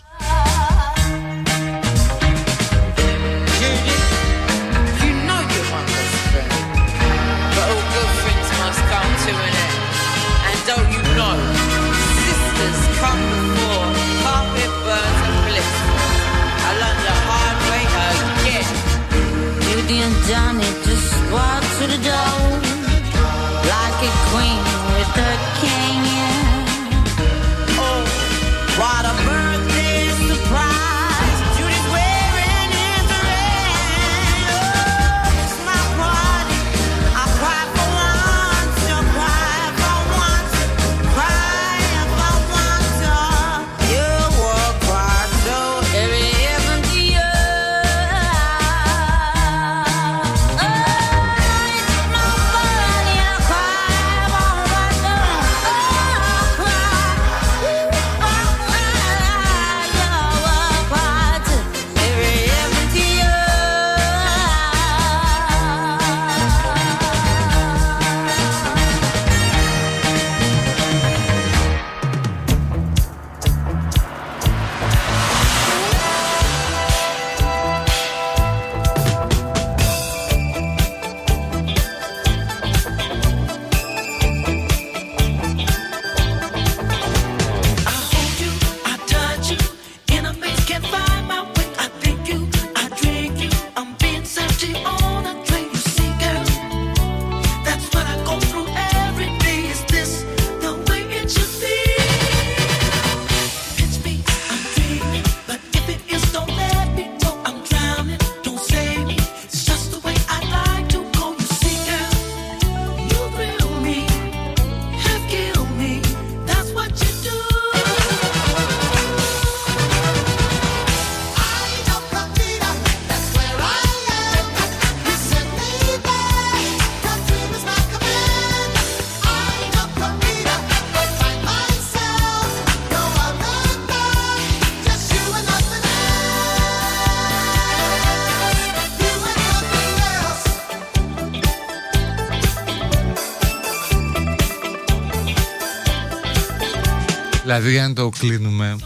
[147.61, 148.77] Δηλαδή αν το κλείνουμε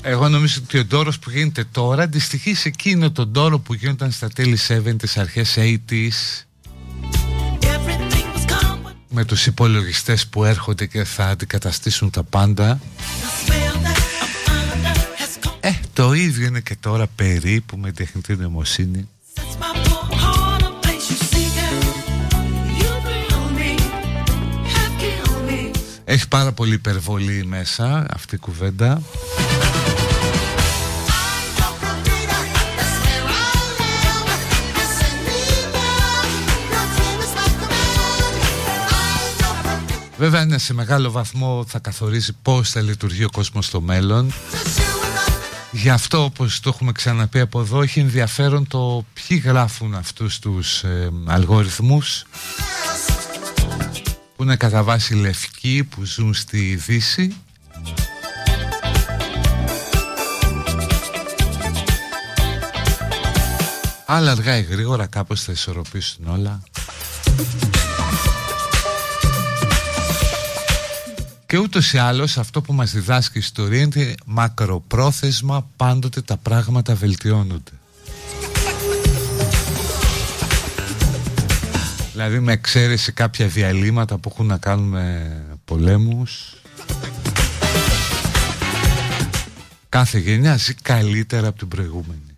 [0.00, 4.10] Εγώ νομίζω ότι ο τόρος που γίνεται τώρα Αντιστοιχεί σε εκείνο τον τόρο που γίνονταν
[4.10, 6.44] στα τέλη 70's αρχές 80's
[9.08, 12.80] Με τους υπολογιστές που έρχονται και θα αντικαταστήσουν τα πάντα.
[15.60, 19.08] Ε, το ίδιο είναι και τώρα περίπου με τεχνητή νοημοσύνη
[26.10, 29.02] Έχει πάρα πολύ υπερβολή μέσα αυτή η κουβέντα.
[40.18, 44.32] Βέβαια είναι σε μεγάλο βαθμό θα καθορίζει πώς θα λειτουργεί ο κόσμος στο μέλλον.
[45.72, 50.82] Γι' αυτό όπως το έχουμε ξαναπεί από εδώ έχει ενδιαφέρον το ποιοι γράφουν αυτούς τους
[50.82, 52.24] ε, αλγοριθμούς
[54.40, 57.36] που είναι κατά βάση λευκοί που ζουν στη Δύση.
[64.06, 66.62] Αλλά αργά ή γρήγορα κάπως θα ισορροπήσουν όλα.
[71.46, 76.94] Και ούτως ή άλλως αυτό που μας διδάσκει η ιστορία είναι μακροπρόθεσμα πάντοτε τα πράγματα
[76.94, 77.79] βελτιώνονται
[82.20, 86.56] Δηλαδή με εξαίρεση κάποια διαλύματα που έχουν να κάνουν με πολέμους.
[89.88, 92.29] Κάθε γενιά ζει καλύτερα από την προηγούμενη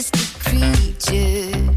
[0.00, 1.69] majestic creature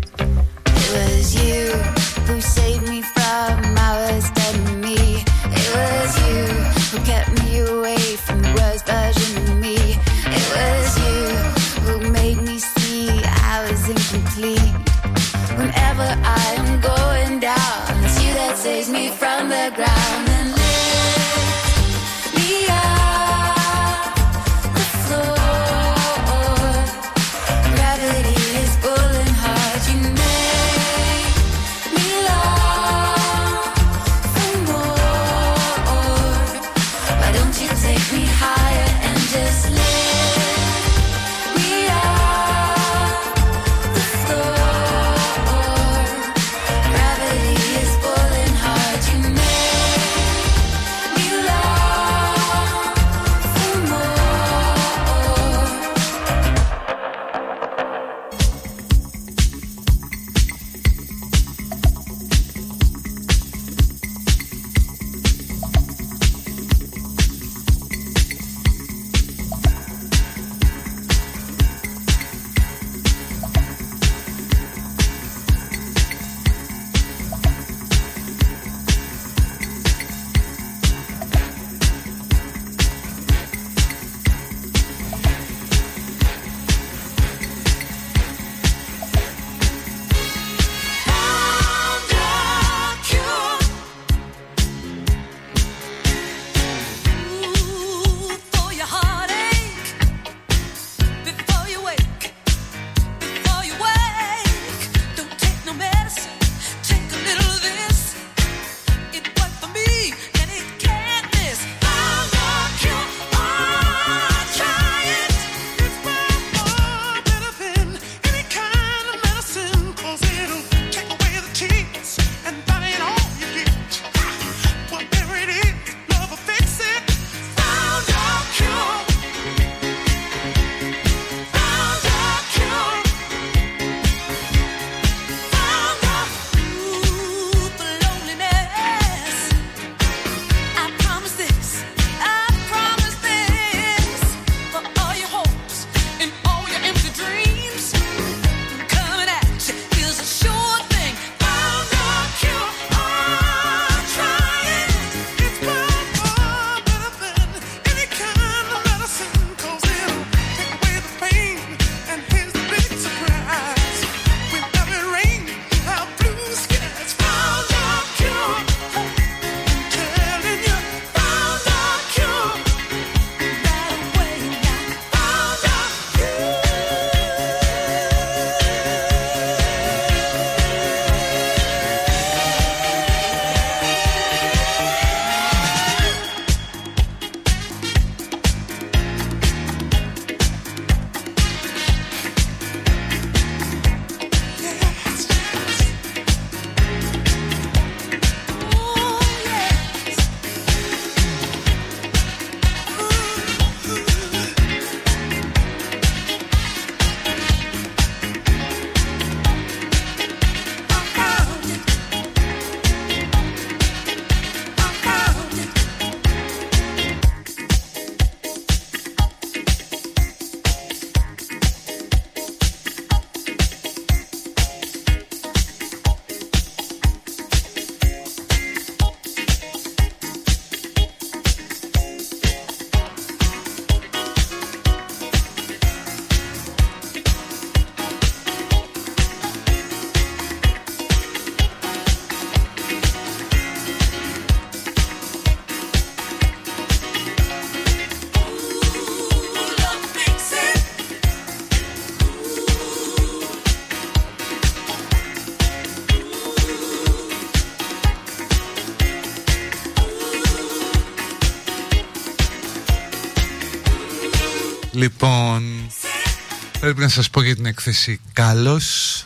[267.03, 269.25] να σας πω για την έκθεση Κάλος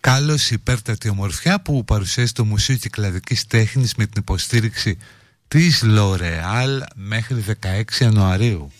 [0.00, 4.98] Κάλος υπέρτατη ομορφιά που παρουσιάζει το Μουσείο Κυκλαδικής Τέχνης με την υποστήριξη
[5.48, 8.72] της L'Oréal μέχρι 16 Ιανουαρίου.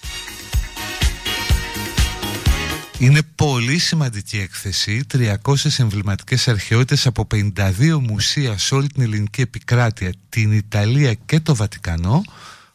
[2.98, 10.12] Είναι πολύ σημαντική έκθεση, 300 εμβληματικές αρχαιότητες από 52 μουσεία σε όλη την ελληνική επικράτεια,
[10.28, 12.22] την Ιταλία και το Βατικανό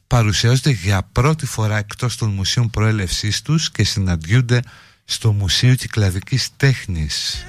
[0.07, 4.61] παρουσιάζονται για πρώτη φορά εκτός των μουσείων προέλευσής τους και συναντιούνται
[5.05, 7.45] στο Μουσείο Κυκλαδικής Τέχνης.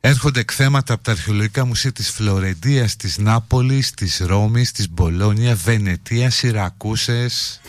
[0.00, 6.30] Έρχονται εκθέματα από τα αρχαιολογικά μουσεία της Φλωρεντίας, της Νάπολης, της Ρώμης, της Μπολόνια, Βενετία,
[6.30, 7.60] Σιρακούσες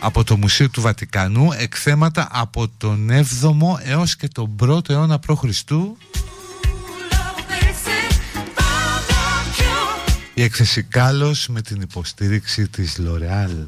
[0.00, 5.44] από το Μουσείο του Βατικανού εκθέματα από τον 7ο έως και τον 1ο αιώνα π.Χ.
[10.38, 13.66] Η έκθεση Κάλος με την υποστήριξη της L'Oréal.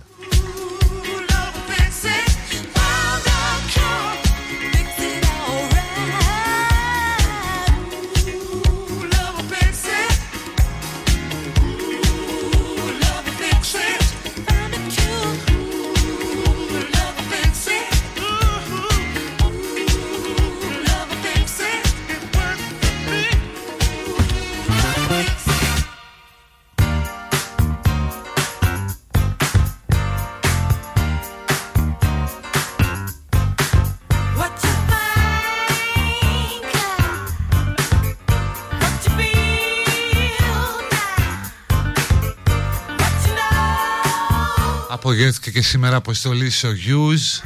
[45.10, 47.40] Απογεύθηκε και σήμερα αποστολή Σογιούς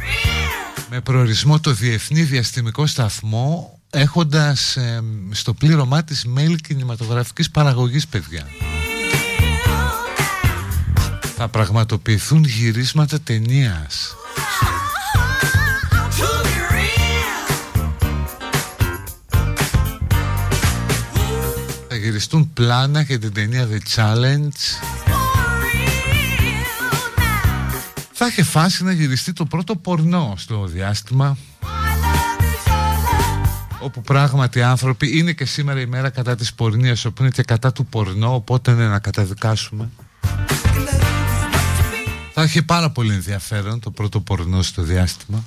[0.91, 4.78] με προορισμό το Διεθνή Διαστημικό Σταθμό έχοντας
[5.31, 8.47] στο πλήρωμά της mail κινηματογραφικής παραγωγής παιδιά.
[11.36, 14.15] Θα πραγματοποιηθούν γυρίσματα ταινίας.
[21.89, 24.94] Θα γυριστούν πλάνα για την ταινία The Challenge
[28.16, 31.36] θα είχε φάση να γυριστεί το πρώτο πορνό στο διάστημα
[33.81, 37.73] όπου πράγματι άνθρωποι είναι και σήμερα η μέρα κατά της πορνείας όπου είναι και κατά
[37.73, 39.91] του πορνό οπότε είναι να καταδικάσουμε.
[42.32, 45.45] Θα είχε πάρα πολύ ενδιαφέρον το πρώτο πορνό στο διάστημα.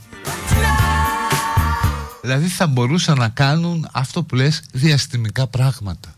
[2.21, 6.16] Δηλαδή θα μπορούσαν να κάνουν αυτό που λες διαστημικά πράγματα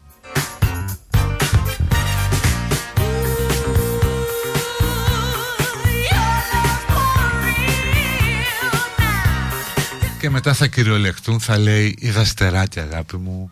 [10.19, 13.51] και μετά θα κυριολεχτούν θα λέει η δαστεράκια αγάπη μου.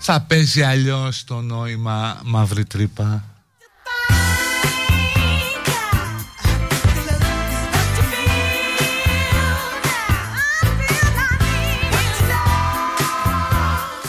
[0.00, 3.24] Θα παίζει αλλιώς το νόημα μαύρη τρύπα.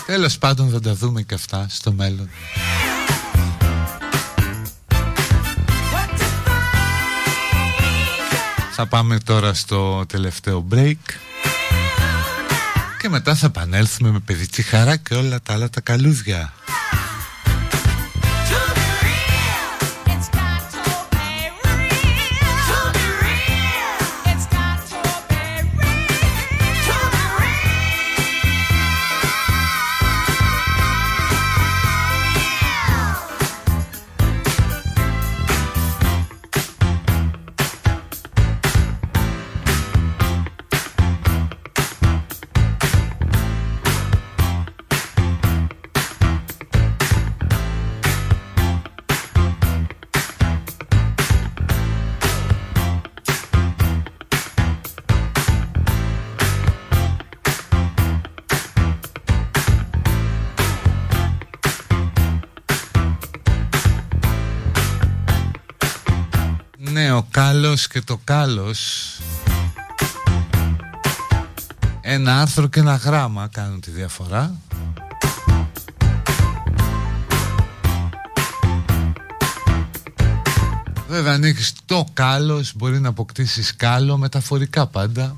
[0.06, 2.30] Τέλος πάντων θα τα δούμε και αυτά στο μέλλον
[8.82, 10.96] Θα πάμε τώρα στο τελευταίο break
[13.02, 16.54] και μετά θα επανέλθουμε με παιδική χαρά και όλα τα άλλα τα καλούδια.
[67.88, 69.12] Και το κάλος.
[72.02, 74.56] Ένα άρθρο και ένα γράμμα κάνουν τη διαφορά.
[81.08, 85.36] Βέβαια αν έχεις το κάλος μπορεί να αποκτήσεις κάλο μεταφορικά πάντα.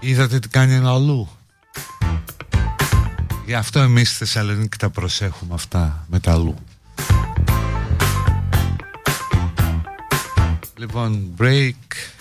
[0.00, 1.28] Είδατε τι κάνει ένα αλλού
[3.50, 6.54] Γι' αυτό εμείς στη Θεσσαλονίκη τα προσέχουμε αυτά με τα αλλού
[10.80, 12.19] Λοιπόν, break.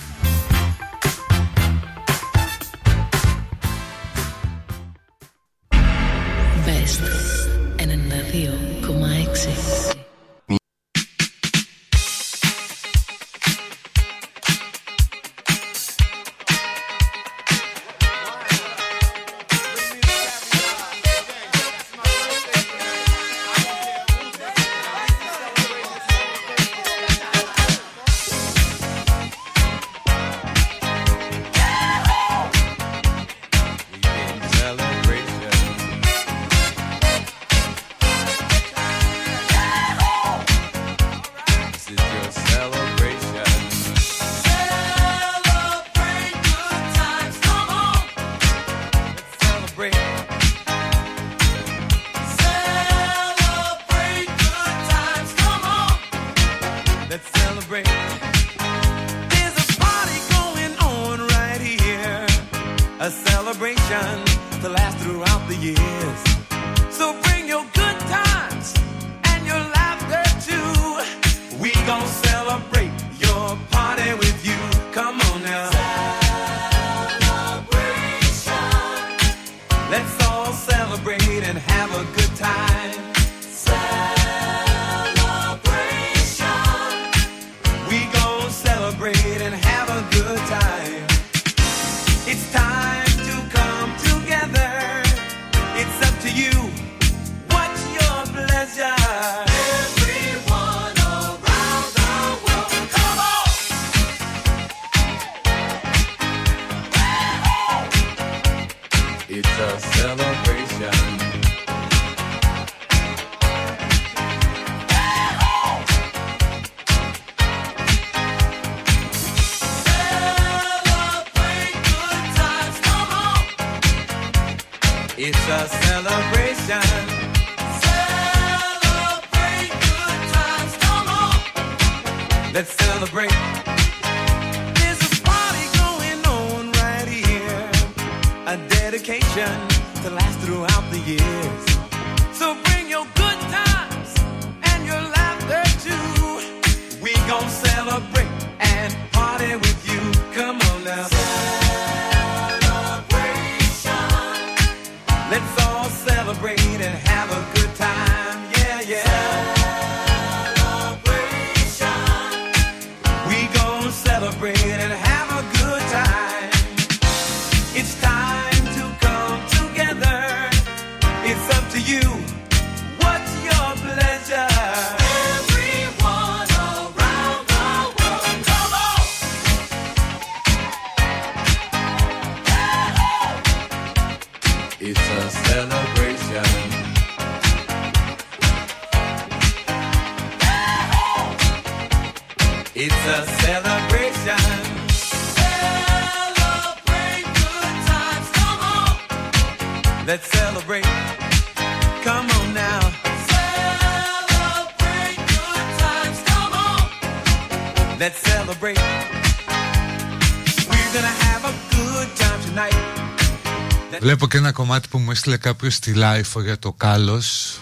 [214.00, 217.60] Βλέπω και ένα κομμάτι που μου έστειλε κάποιος στη LiFO για το κάλλος.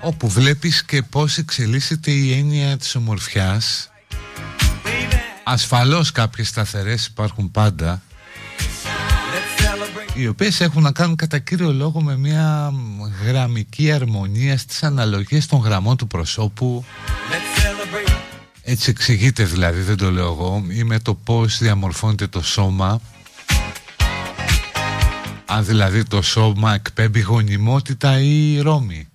[0.00, 3.90] Όπου βλέπεις και πώς εξελίσσεται η έννοια της ομορφιάς.
[5.44, 8.02] Ασφαλώς κάποιες σταθερές υπάρχουν πάντα
[10.14, 12.72] οι οποίες έχουν να κάνουν κατά κύριο λόγο με μια
[13.26, 16.84] γραμμική αρμονία στις αναλογίες των γραμμών του προσώπου.
[18.62, 23.00] Έτσι εξηγείται δηλαδή δεν το λέω εγώ ή με το πως διαμορφώνεται το σώμα
[25.54, 29.08] αν δηλαδή το σώμα εκπέμπει γονιμότητα ή ρόμη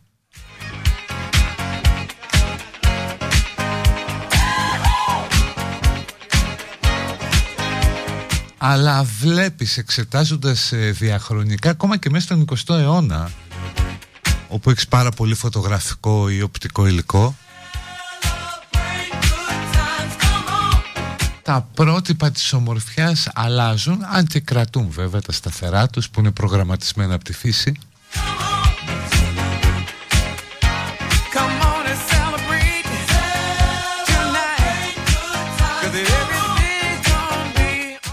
[8.57, 13.31] αλλά βλέπεις εξετάζοντας ε, διαχρονικά ακόμα και μέσα στον 20ο αιώνα
[14.47, 17.35] όπου έχεις πάρα πολύ φωτογραφικό ή οπτικό υλικό
[21.47, 27.13] τα πρότυπα της ομορφιάς αλλάζουν αν και κρατούν βέβαια τα σταθερά τους που είναι προγραμματισμένα
[27.13, 27.79] από τη φύση.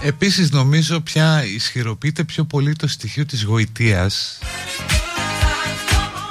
[0.01, 4.39] Επίσης νομίζω πια ισχυροποιείται πιο πολύ το στοιχείο της γοητείας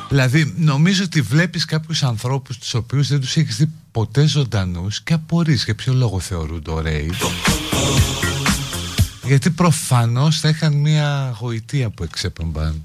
[0.09, 5.13] Δηλαδή νομίζω ότι βλέπεις κάποιους ανθρώπους τους οποίους δεν τους έχεις δει ποτέ ζωντανούς και
[5.13, 7.11] απορείς για ποιο λόγο θεωρούνται ωραίοι.
[9.25, 12.83] Γιατί προφανώς θα είχαν μια γοητεία που εξέπεμπαν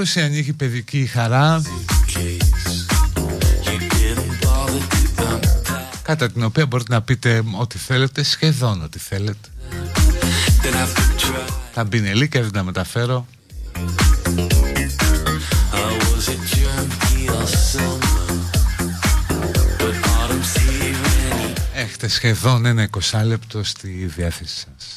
[0.00, 1.62] 20, ανοίγει παιδική χαρά.
[6.02, 9.48] Κατά την οποία μπορείτε να πείτε ό,τι θέλετε, σχεδόν ό,τι θέλετε.
[11.74, 13.26] Τα μπινελίκια δεν τα μεταφέρω.
[21.74, 24.89] Έχετε σχεδόν ένα 20 λεπτό στη διάθεση σας.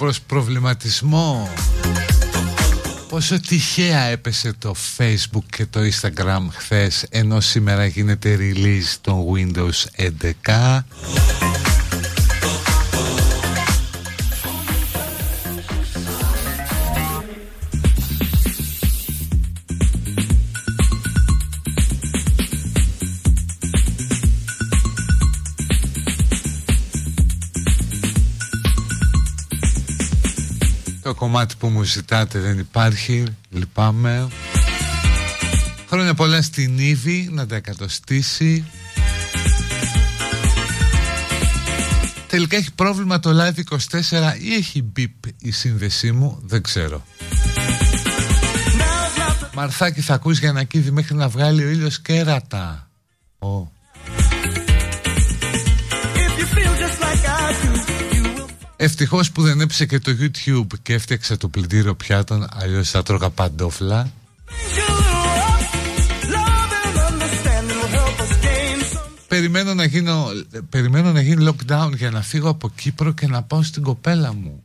[0.00, 1.48] Προς προβληματισμό.
[3.08, 10.04] Πόσο τυχαία έπεσε το Facebook και το Instagram χθες ενώ σήμερα γίνεται release των Windows
[10.46, 10.80] 11
[31.40, 34.28] κομμάτι που μου ζητάτε δεν υπάρχει Λυπάμαι.
[35.88, 38.64] Χρόνια πολλά στην Ήβη να τα εκατοστήσει.
[42.26, 47.04] Τελικά έχει πρόβλημα το Live 24 ή έχει μπιπ η σύνδεσή μου Δεν ξέρω.
[49.54, 52.89] Μαρθάκι θα ακούς για να κύδει μέχρι να βγάλει ο ήλιος κέρατα
[58.82, 63.30] Ευτυχώς που δεν έψε και το YouTube και έφτιαξε το πλυντήριο πιάτων αλλιώς θα τρώγα
[63.30, 64.10] παντόφλα.
[69.28, 70.26] Περιμένω να, γίνω,
[70.68, 74.64] περιμένω να γίνει lockdown για να φύγω από Κύπρο και να πάω στην κοπέλα μου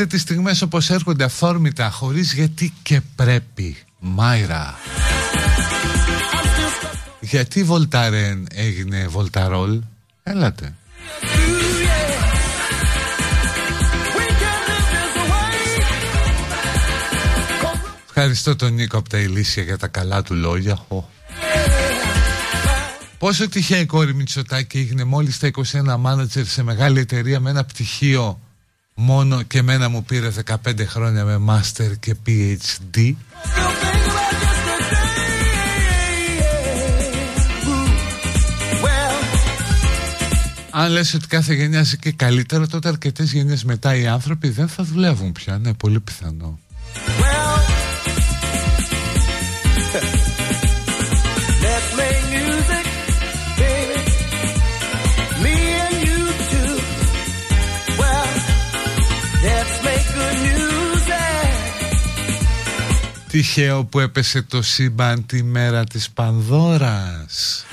[0.00, 3.76] Ζήστε τις στιγμές όπως έρχονται αφόρμητα Χωρίς γιατί και πρέπει.
[3.98, 4.78] Μάιρα.
[7.20, 9.80] Γιατί Βολτάρεν έγινε Βολταρόλ;
[10.22, 10.74] Έλατε.
[18.06, 20.86] Ευχαριστώ τον Νίκο από τα Ηλίσια για τα καλά του λόγια.
[23.18, 27.64] Πόσο τυχαία η κόρη Μητσοτάκη έγινε μόλις τα 21 μάνατζερ σε μεγάλη εταιρεία με ένα
[27.64, 28.40] πτυχίο
[29.02, 30.54] μόνο και μένα μου πήρε 15
[30.86, 33.14] χρόνια με Master και PhD
[40.70, 44.68] Αν λες ότι κάθε γενιά ζει και καλύτερα, τότε αρκετές γενιές μετά οι άνθρωποι δεν
[44.68, 45.58] θα δουλεύουν πια.
[45.58, 46.58] Ναι, πολύ πιθανό.
[63.30, 67.64] Τυχαίο που έπεσε το σύμπαν τη μέρα της Πανδώρας.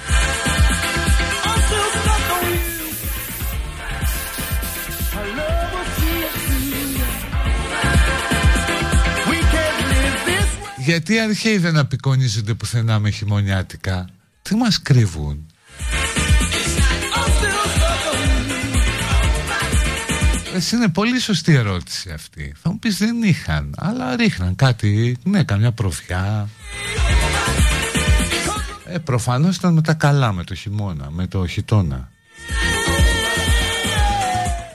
[10.77, 14.09] Γιατί οι αρχαίοι δεν απεικονίζονται πουθενά με χειμωνιάτικα.
[14.41, 15.45] Τι μας κρύβουν;
[20.57, 22.53] Εσύ είναι πολύ σωστή ερώτηση αυτή.
[22.61, 26.49] Θα μου πεις δεν είχαν, αλλά ρίχναν κάτι, ναι, καμιά προφιά.
[28.85, 32.09] Ε, προφανώς ήταν με τα καλά, με το χειμώνα, με το χειτώνα.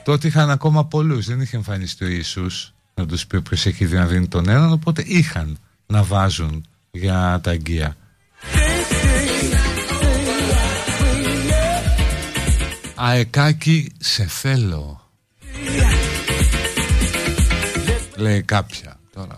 [0.04, 3.96] Τότε είχαν ακόμα πολλούς, δεν είχε εμφανιστεί ο Ιησούς να τους πει ποιος έχει δει
[3.96, 7.96] να δίνει τον έναν, οπότε είχαν να βάζουν για τα αγγεία.
[12.94, 15.01] Αεκάκι σε θέλω
[18.22, 18.96] Λέει κάποια.
[19.14, 19.36] Τώρα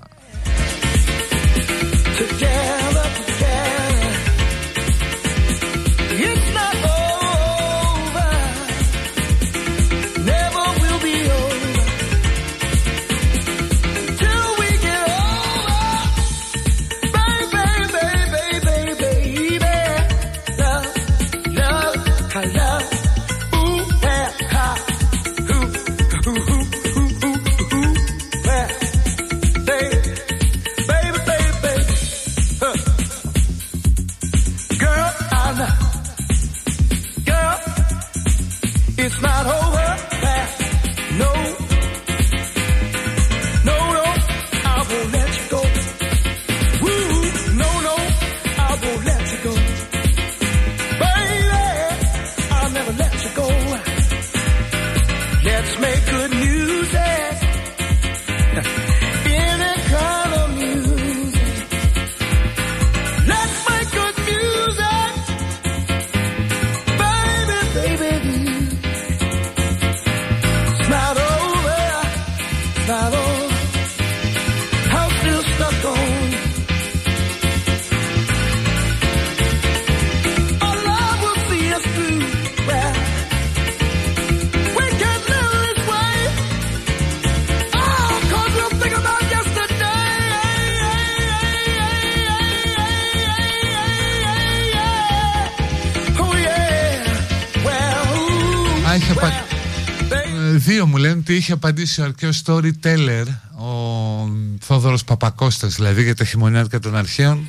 [101.24, 103.24] ότι είχε απαντήσει ο αρχαίος storyteller
[103.56, 104.28] ο
[104.60, 107.46] Θόδωρος Παπακώστας δηλαδή για τα χειμωνιάτικα των αρχαίων.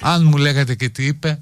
[0.00, 1.41] Αν μου λέγατε και τι είπε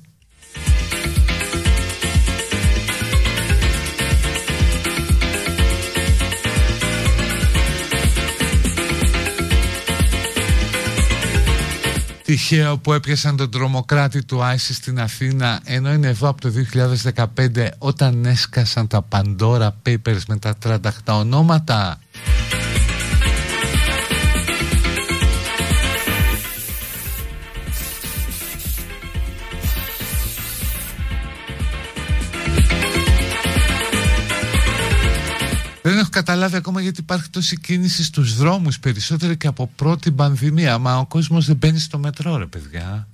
[12.30, 16.52] Τυχαίο που έπιασαν τον τρομοκράτη του Άισις στην Αθήνα ενώ είναι εδώ από το
[17.14, 21.98] 2015 όταν έσκασαν τα Pandora Papers με τα 38 ονόματα.
[35.90, 40.78] Δεν έχω καταλάβει ακόμα γιατί υπάρχει τόση κίνηση στους δρόμους περισσότερο και από πρώτη πανδημία.
[40.78, 43.08] Μα ο κόσμος δεν μπαίνει στο μετρό ρε παιδιά.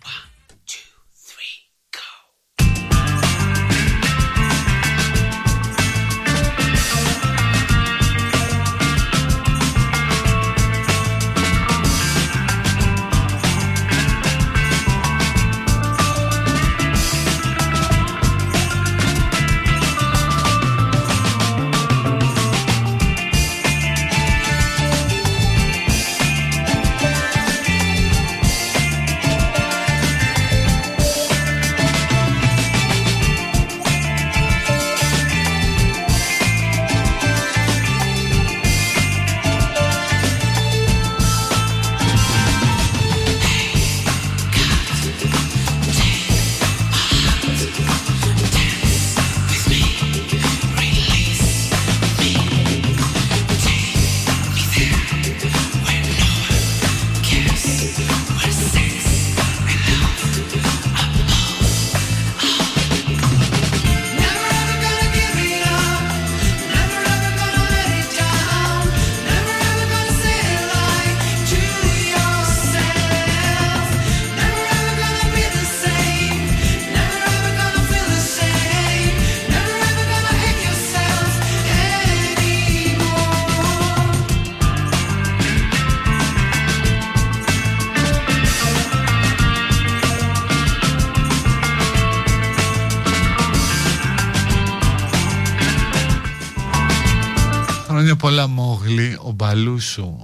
[98.06, 100.16] Χρόνια πολλά Μόγλη, ο Μπαλούσου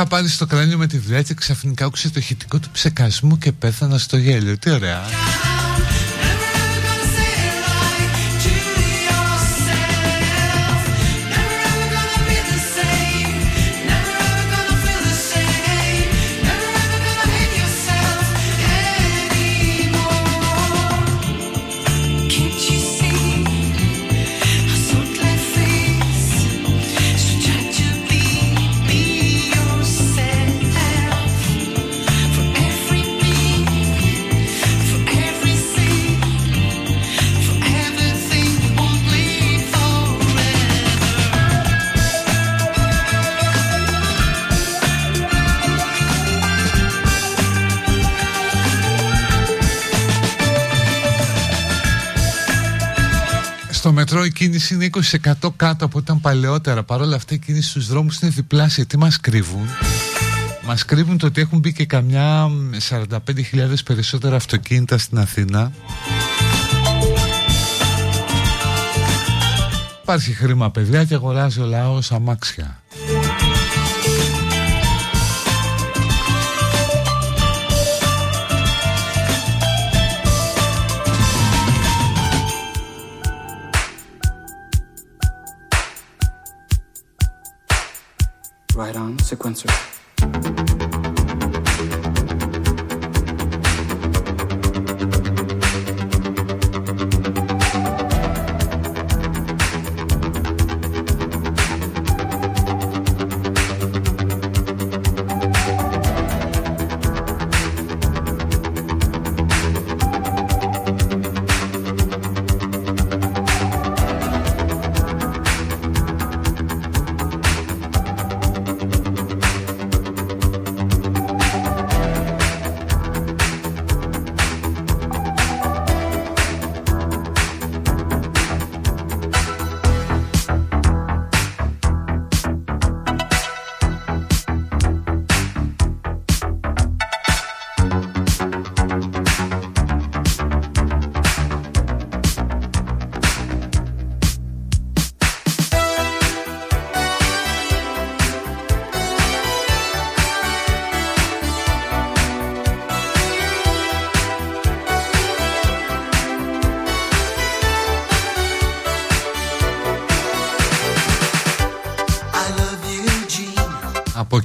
[0.00, 3.52] είχα πάρει στο κράνιο με τη δουλειά και ξαφνικά άκουσε το χητικό του ψεκασμού και
[3.52, 4.58] πέθανα στο γέλιο.
[4.58, 5.00] Τι ωραία.
[54.40, 54.90] Κίνηση είναι
[55.42, 56.82] 20% κάτω από ήταν παλαιότερα.
[56.82, 58.86] Παρ' όλα αυτά η κίνηση στους δρόμους είναι διπλάσια.
[58.86, 59.68] Τι μας κρύβουν;
[60.66, 62.48] Μας κρύβουν το ότι έχουν μπει και καμιά
[62.88, 65.72] 45.000 περισσότερα αυτοκίνητα στην Αθήνα.
[70.02, 72.82] Υπάρχει χρήμα παιδιά και αγοράζει ο λαός αμάξια.
[89.36, 89.99] consequences.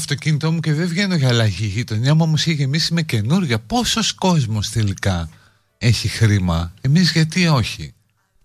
[0.00, 1.64] αυτοκίνητό μου και δεν βγαίνω για αλλαγή.
[1.64, 3.58] Η γειτονιά μου όμως είχε γεμίσει με καινούργια.
[3.58, 5.28] Πόσος κόσμος τελικά
[5.78, 7.94] έχει χρήμα; Εμείς γιατί όχι;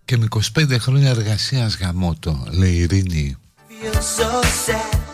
[0.05, 3.37] Και με 25 χρόνια εργασίας γαμώτο, λέει η Ειρήνη.
[3.91, 5.04] just a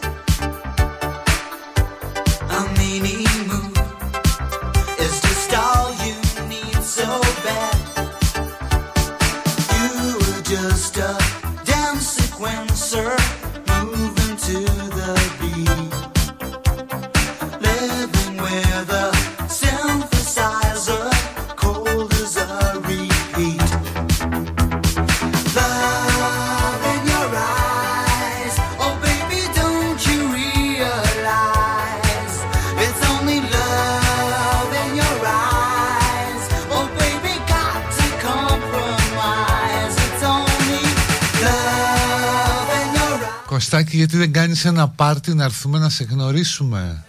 [44.12, 47.04] γιατί δεν κάνεις ένα πάρτι να έρθουμε να σε γνωρίσουμε.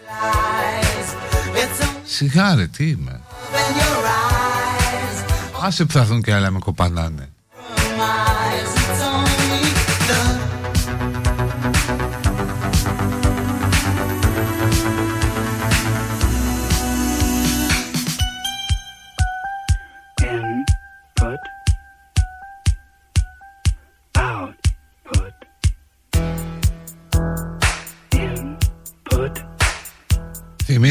[2.04, 3.20] Σιγά ρε τι είμαι.
[5.62, 7.31] Άσε που θα έρθουν και άλλα με κοπανάνε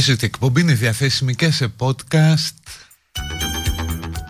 [0.01, 2.83] Θυμίζω ότι η εκπομπή είναι διαθέσιμη και σε podcast.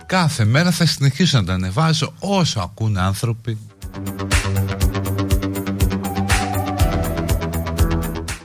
[0.06, 3.57] Κάθε μέρα θα συνεχίσω να τα ανεβάζω όσο ακούν άνθρωποι.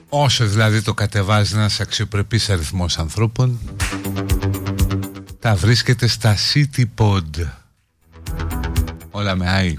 [0.09, 3.61] Όσο δηλαδή το κατεβάζει ένας αξιοπρεπής αριθμός ανθρώπων
[5.41, 7.47] Τα βρίσκεται στα CityPod
[9.11, 9.79] Όλα με ΆΗ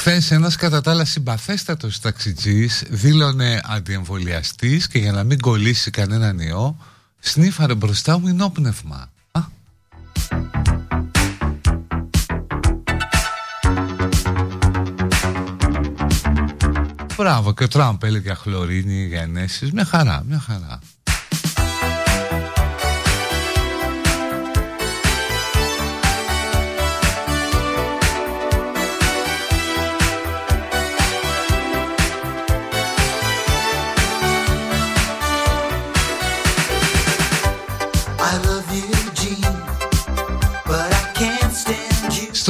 [0.00, 6.38] Χθες ένας κατά τα άλλα συμπαθέστατος ταξιτζής δήλωνε αντιεμβολιαστής και για να μην κολλήσει κανέναν
[6.38, 6.76] ιό,
[7.18, 9.10] σνίφαρε μπροστά μου ενόπνευμα.
[9.32, 9.40] Α.
[17.16, 19.72] Μπράβο, και ο Τραμπ έλεγε χλωρίνη για ενέσεις.
[19.72, 20.78] Μια χαρά, μια χαρά.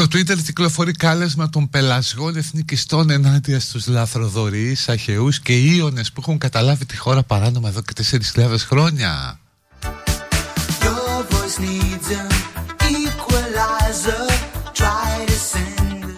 [0.00, 6.38] Στο Twitter κυκλοφορεί κάλεσμα των πελασγών εθνικιστών ενάντια στους λαθροδορείς, αχαιούς και ίονες που έχουν
[6.38, 8.04] καταλάβει τη χώρα παράνομα εδώ και
[8.34, 9.40] 4.000 χρόνια.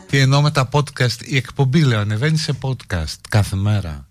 [0.07, 4.07] Και ενώ με τα podcast, η εκπομπή λέω ανεβαίνει σε podcast κάθε μέρα.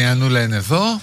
[0.00, 1.00] Η Ανούλα είναι εδώ.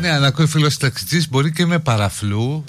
[0.00, 2.64] Ναι, αν ακούει φίλος ταξιτζής μπορεί και με παραφλού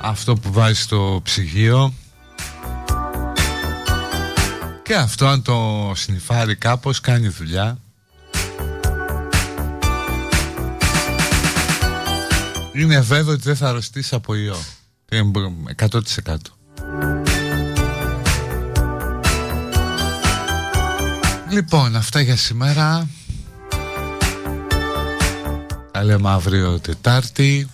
[0.00, 1.92] Αυτό που βάζει στο ψυγείο.
[4.82, 7.78] Και αυτό αν το συνειφάρει κάπως κάνει δουλειά
[12.76, 14.56] Είναι βέβαιο ότι δεν θα αρρωστήσει από ιό.
[15.76, 16.36] 100%.
[21.50, 23.08] Λοιπόν, αυτά για σήμερα.
[25.90, 27.68] Τα λέμε αύριο Τετάρτη.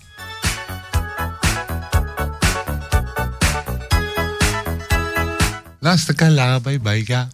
[5.78, 7.30] Να είστε καλά, bye bye, γεια.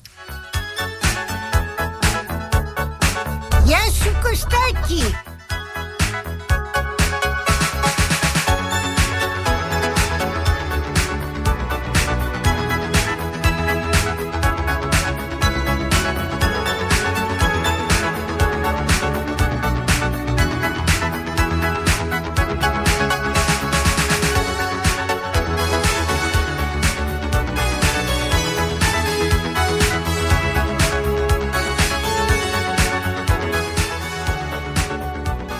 [3.64, 5.27] Γεια σου Κωστάκη.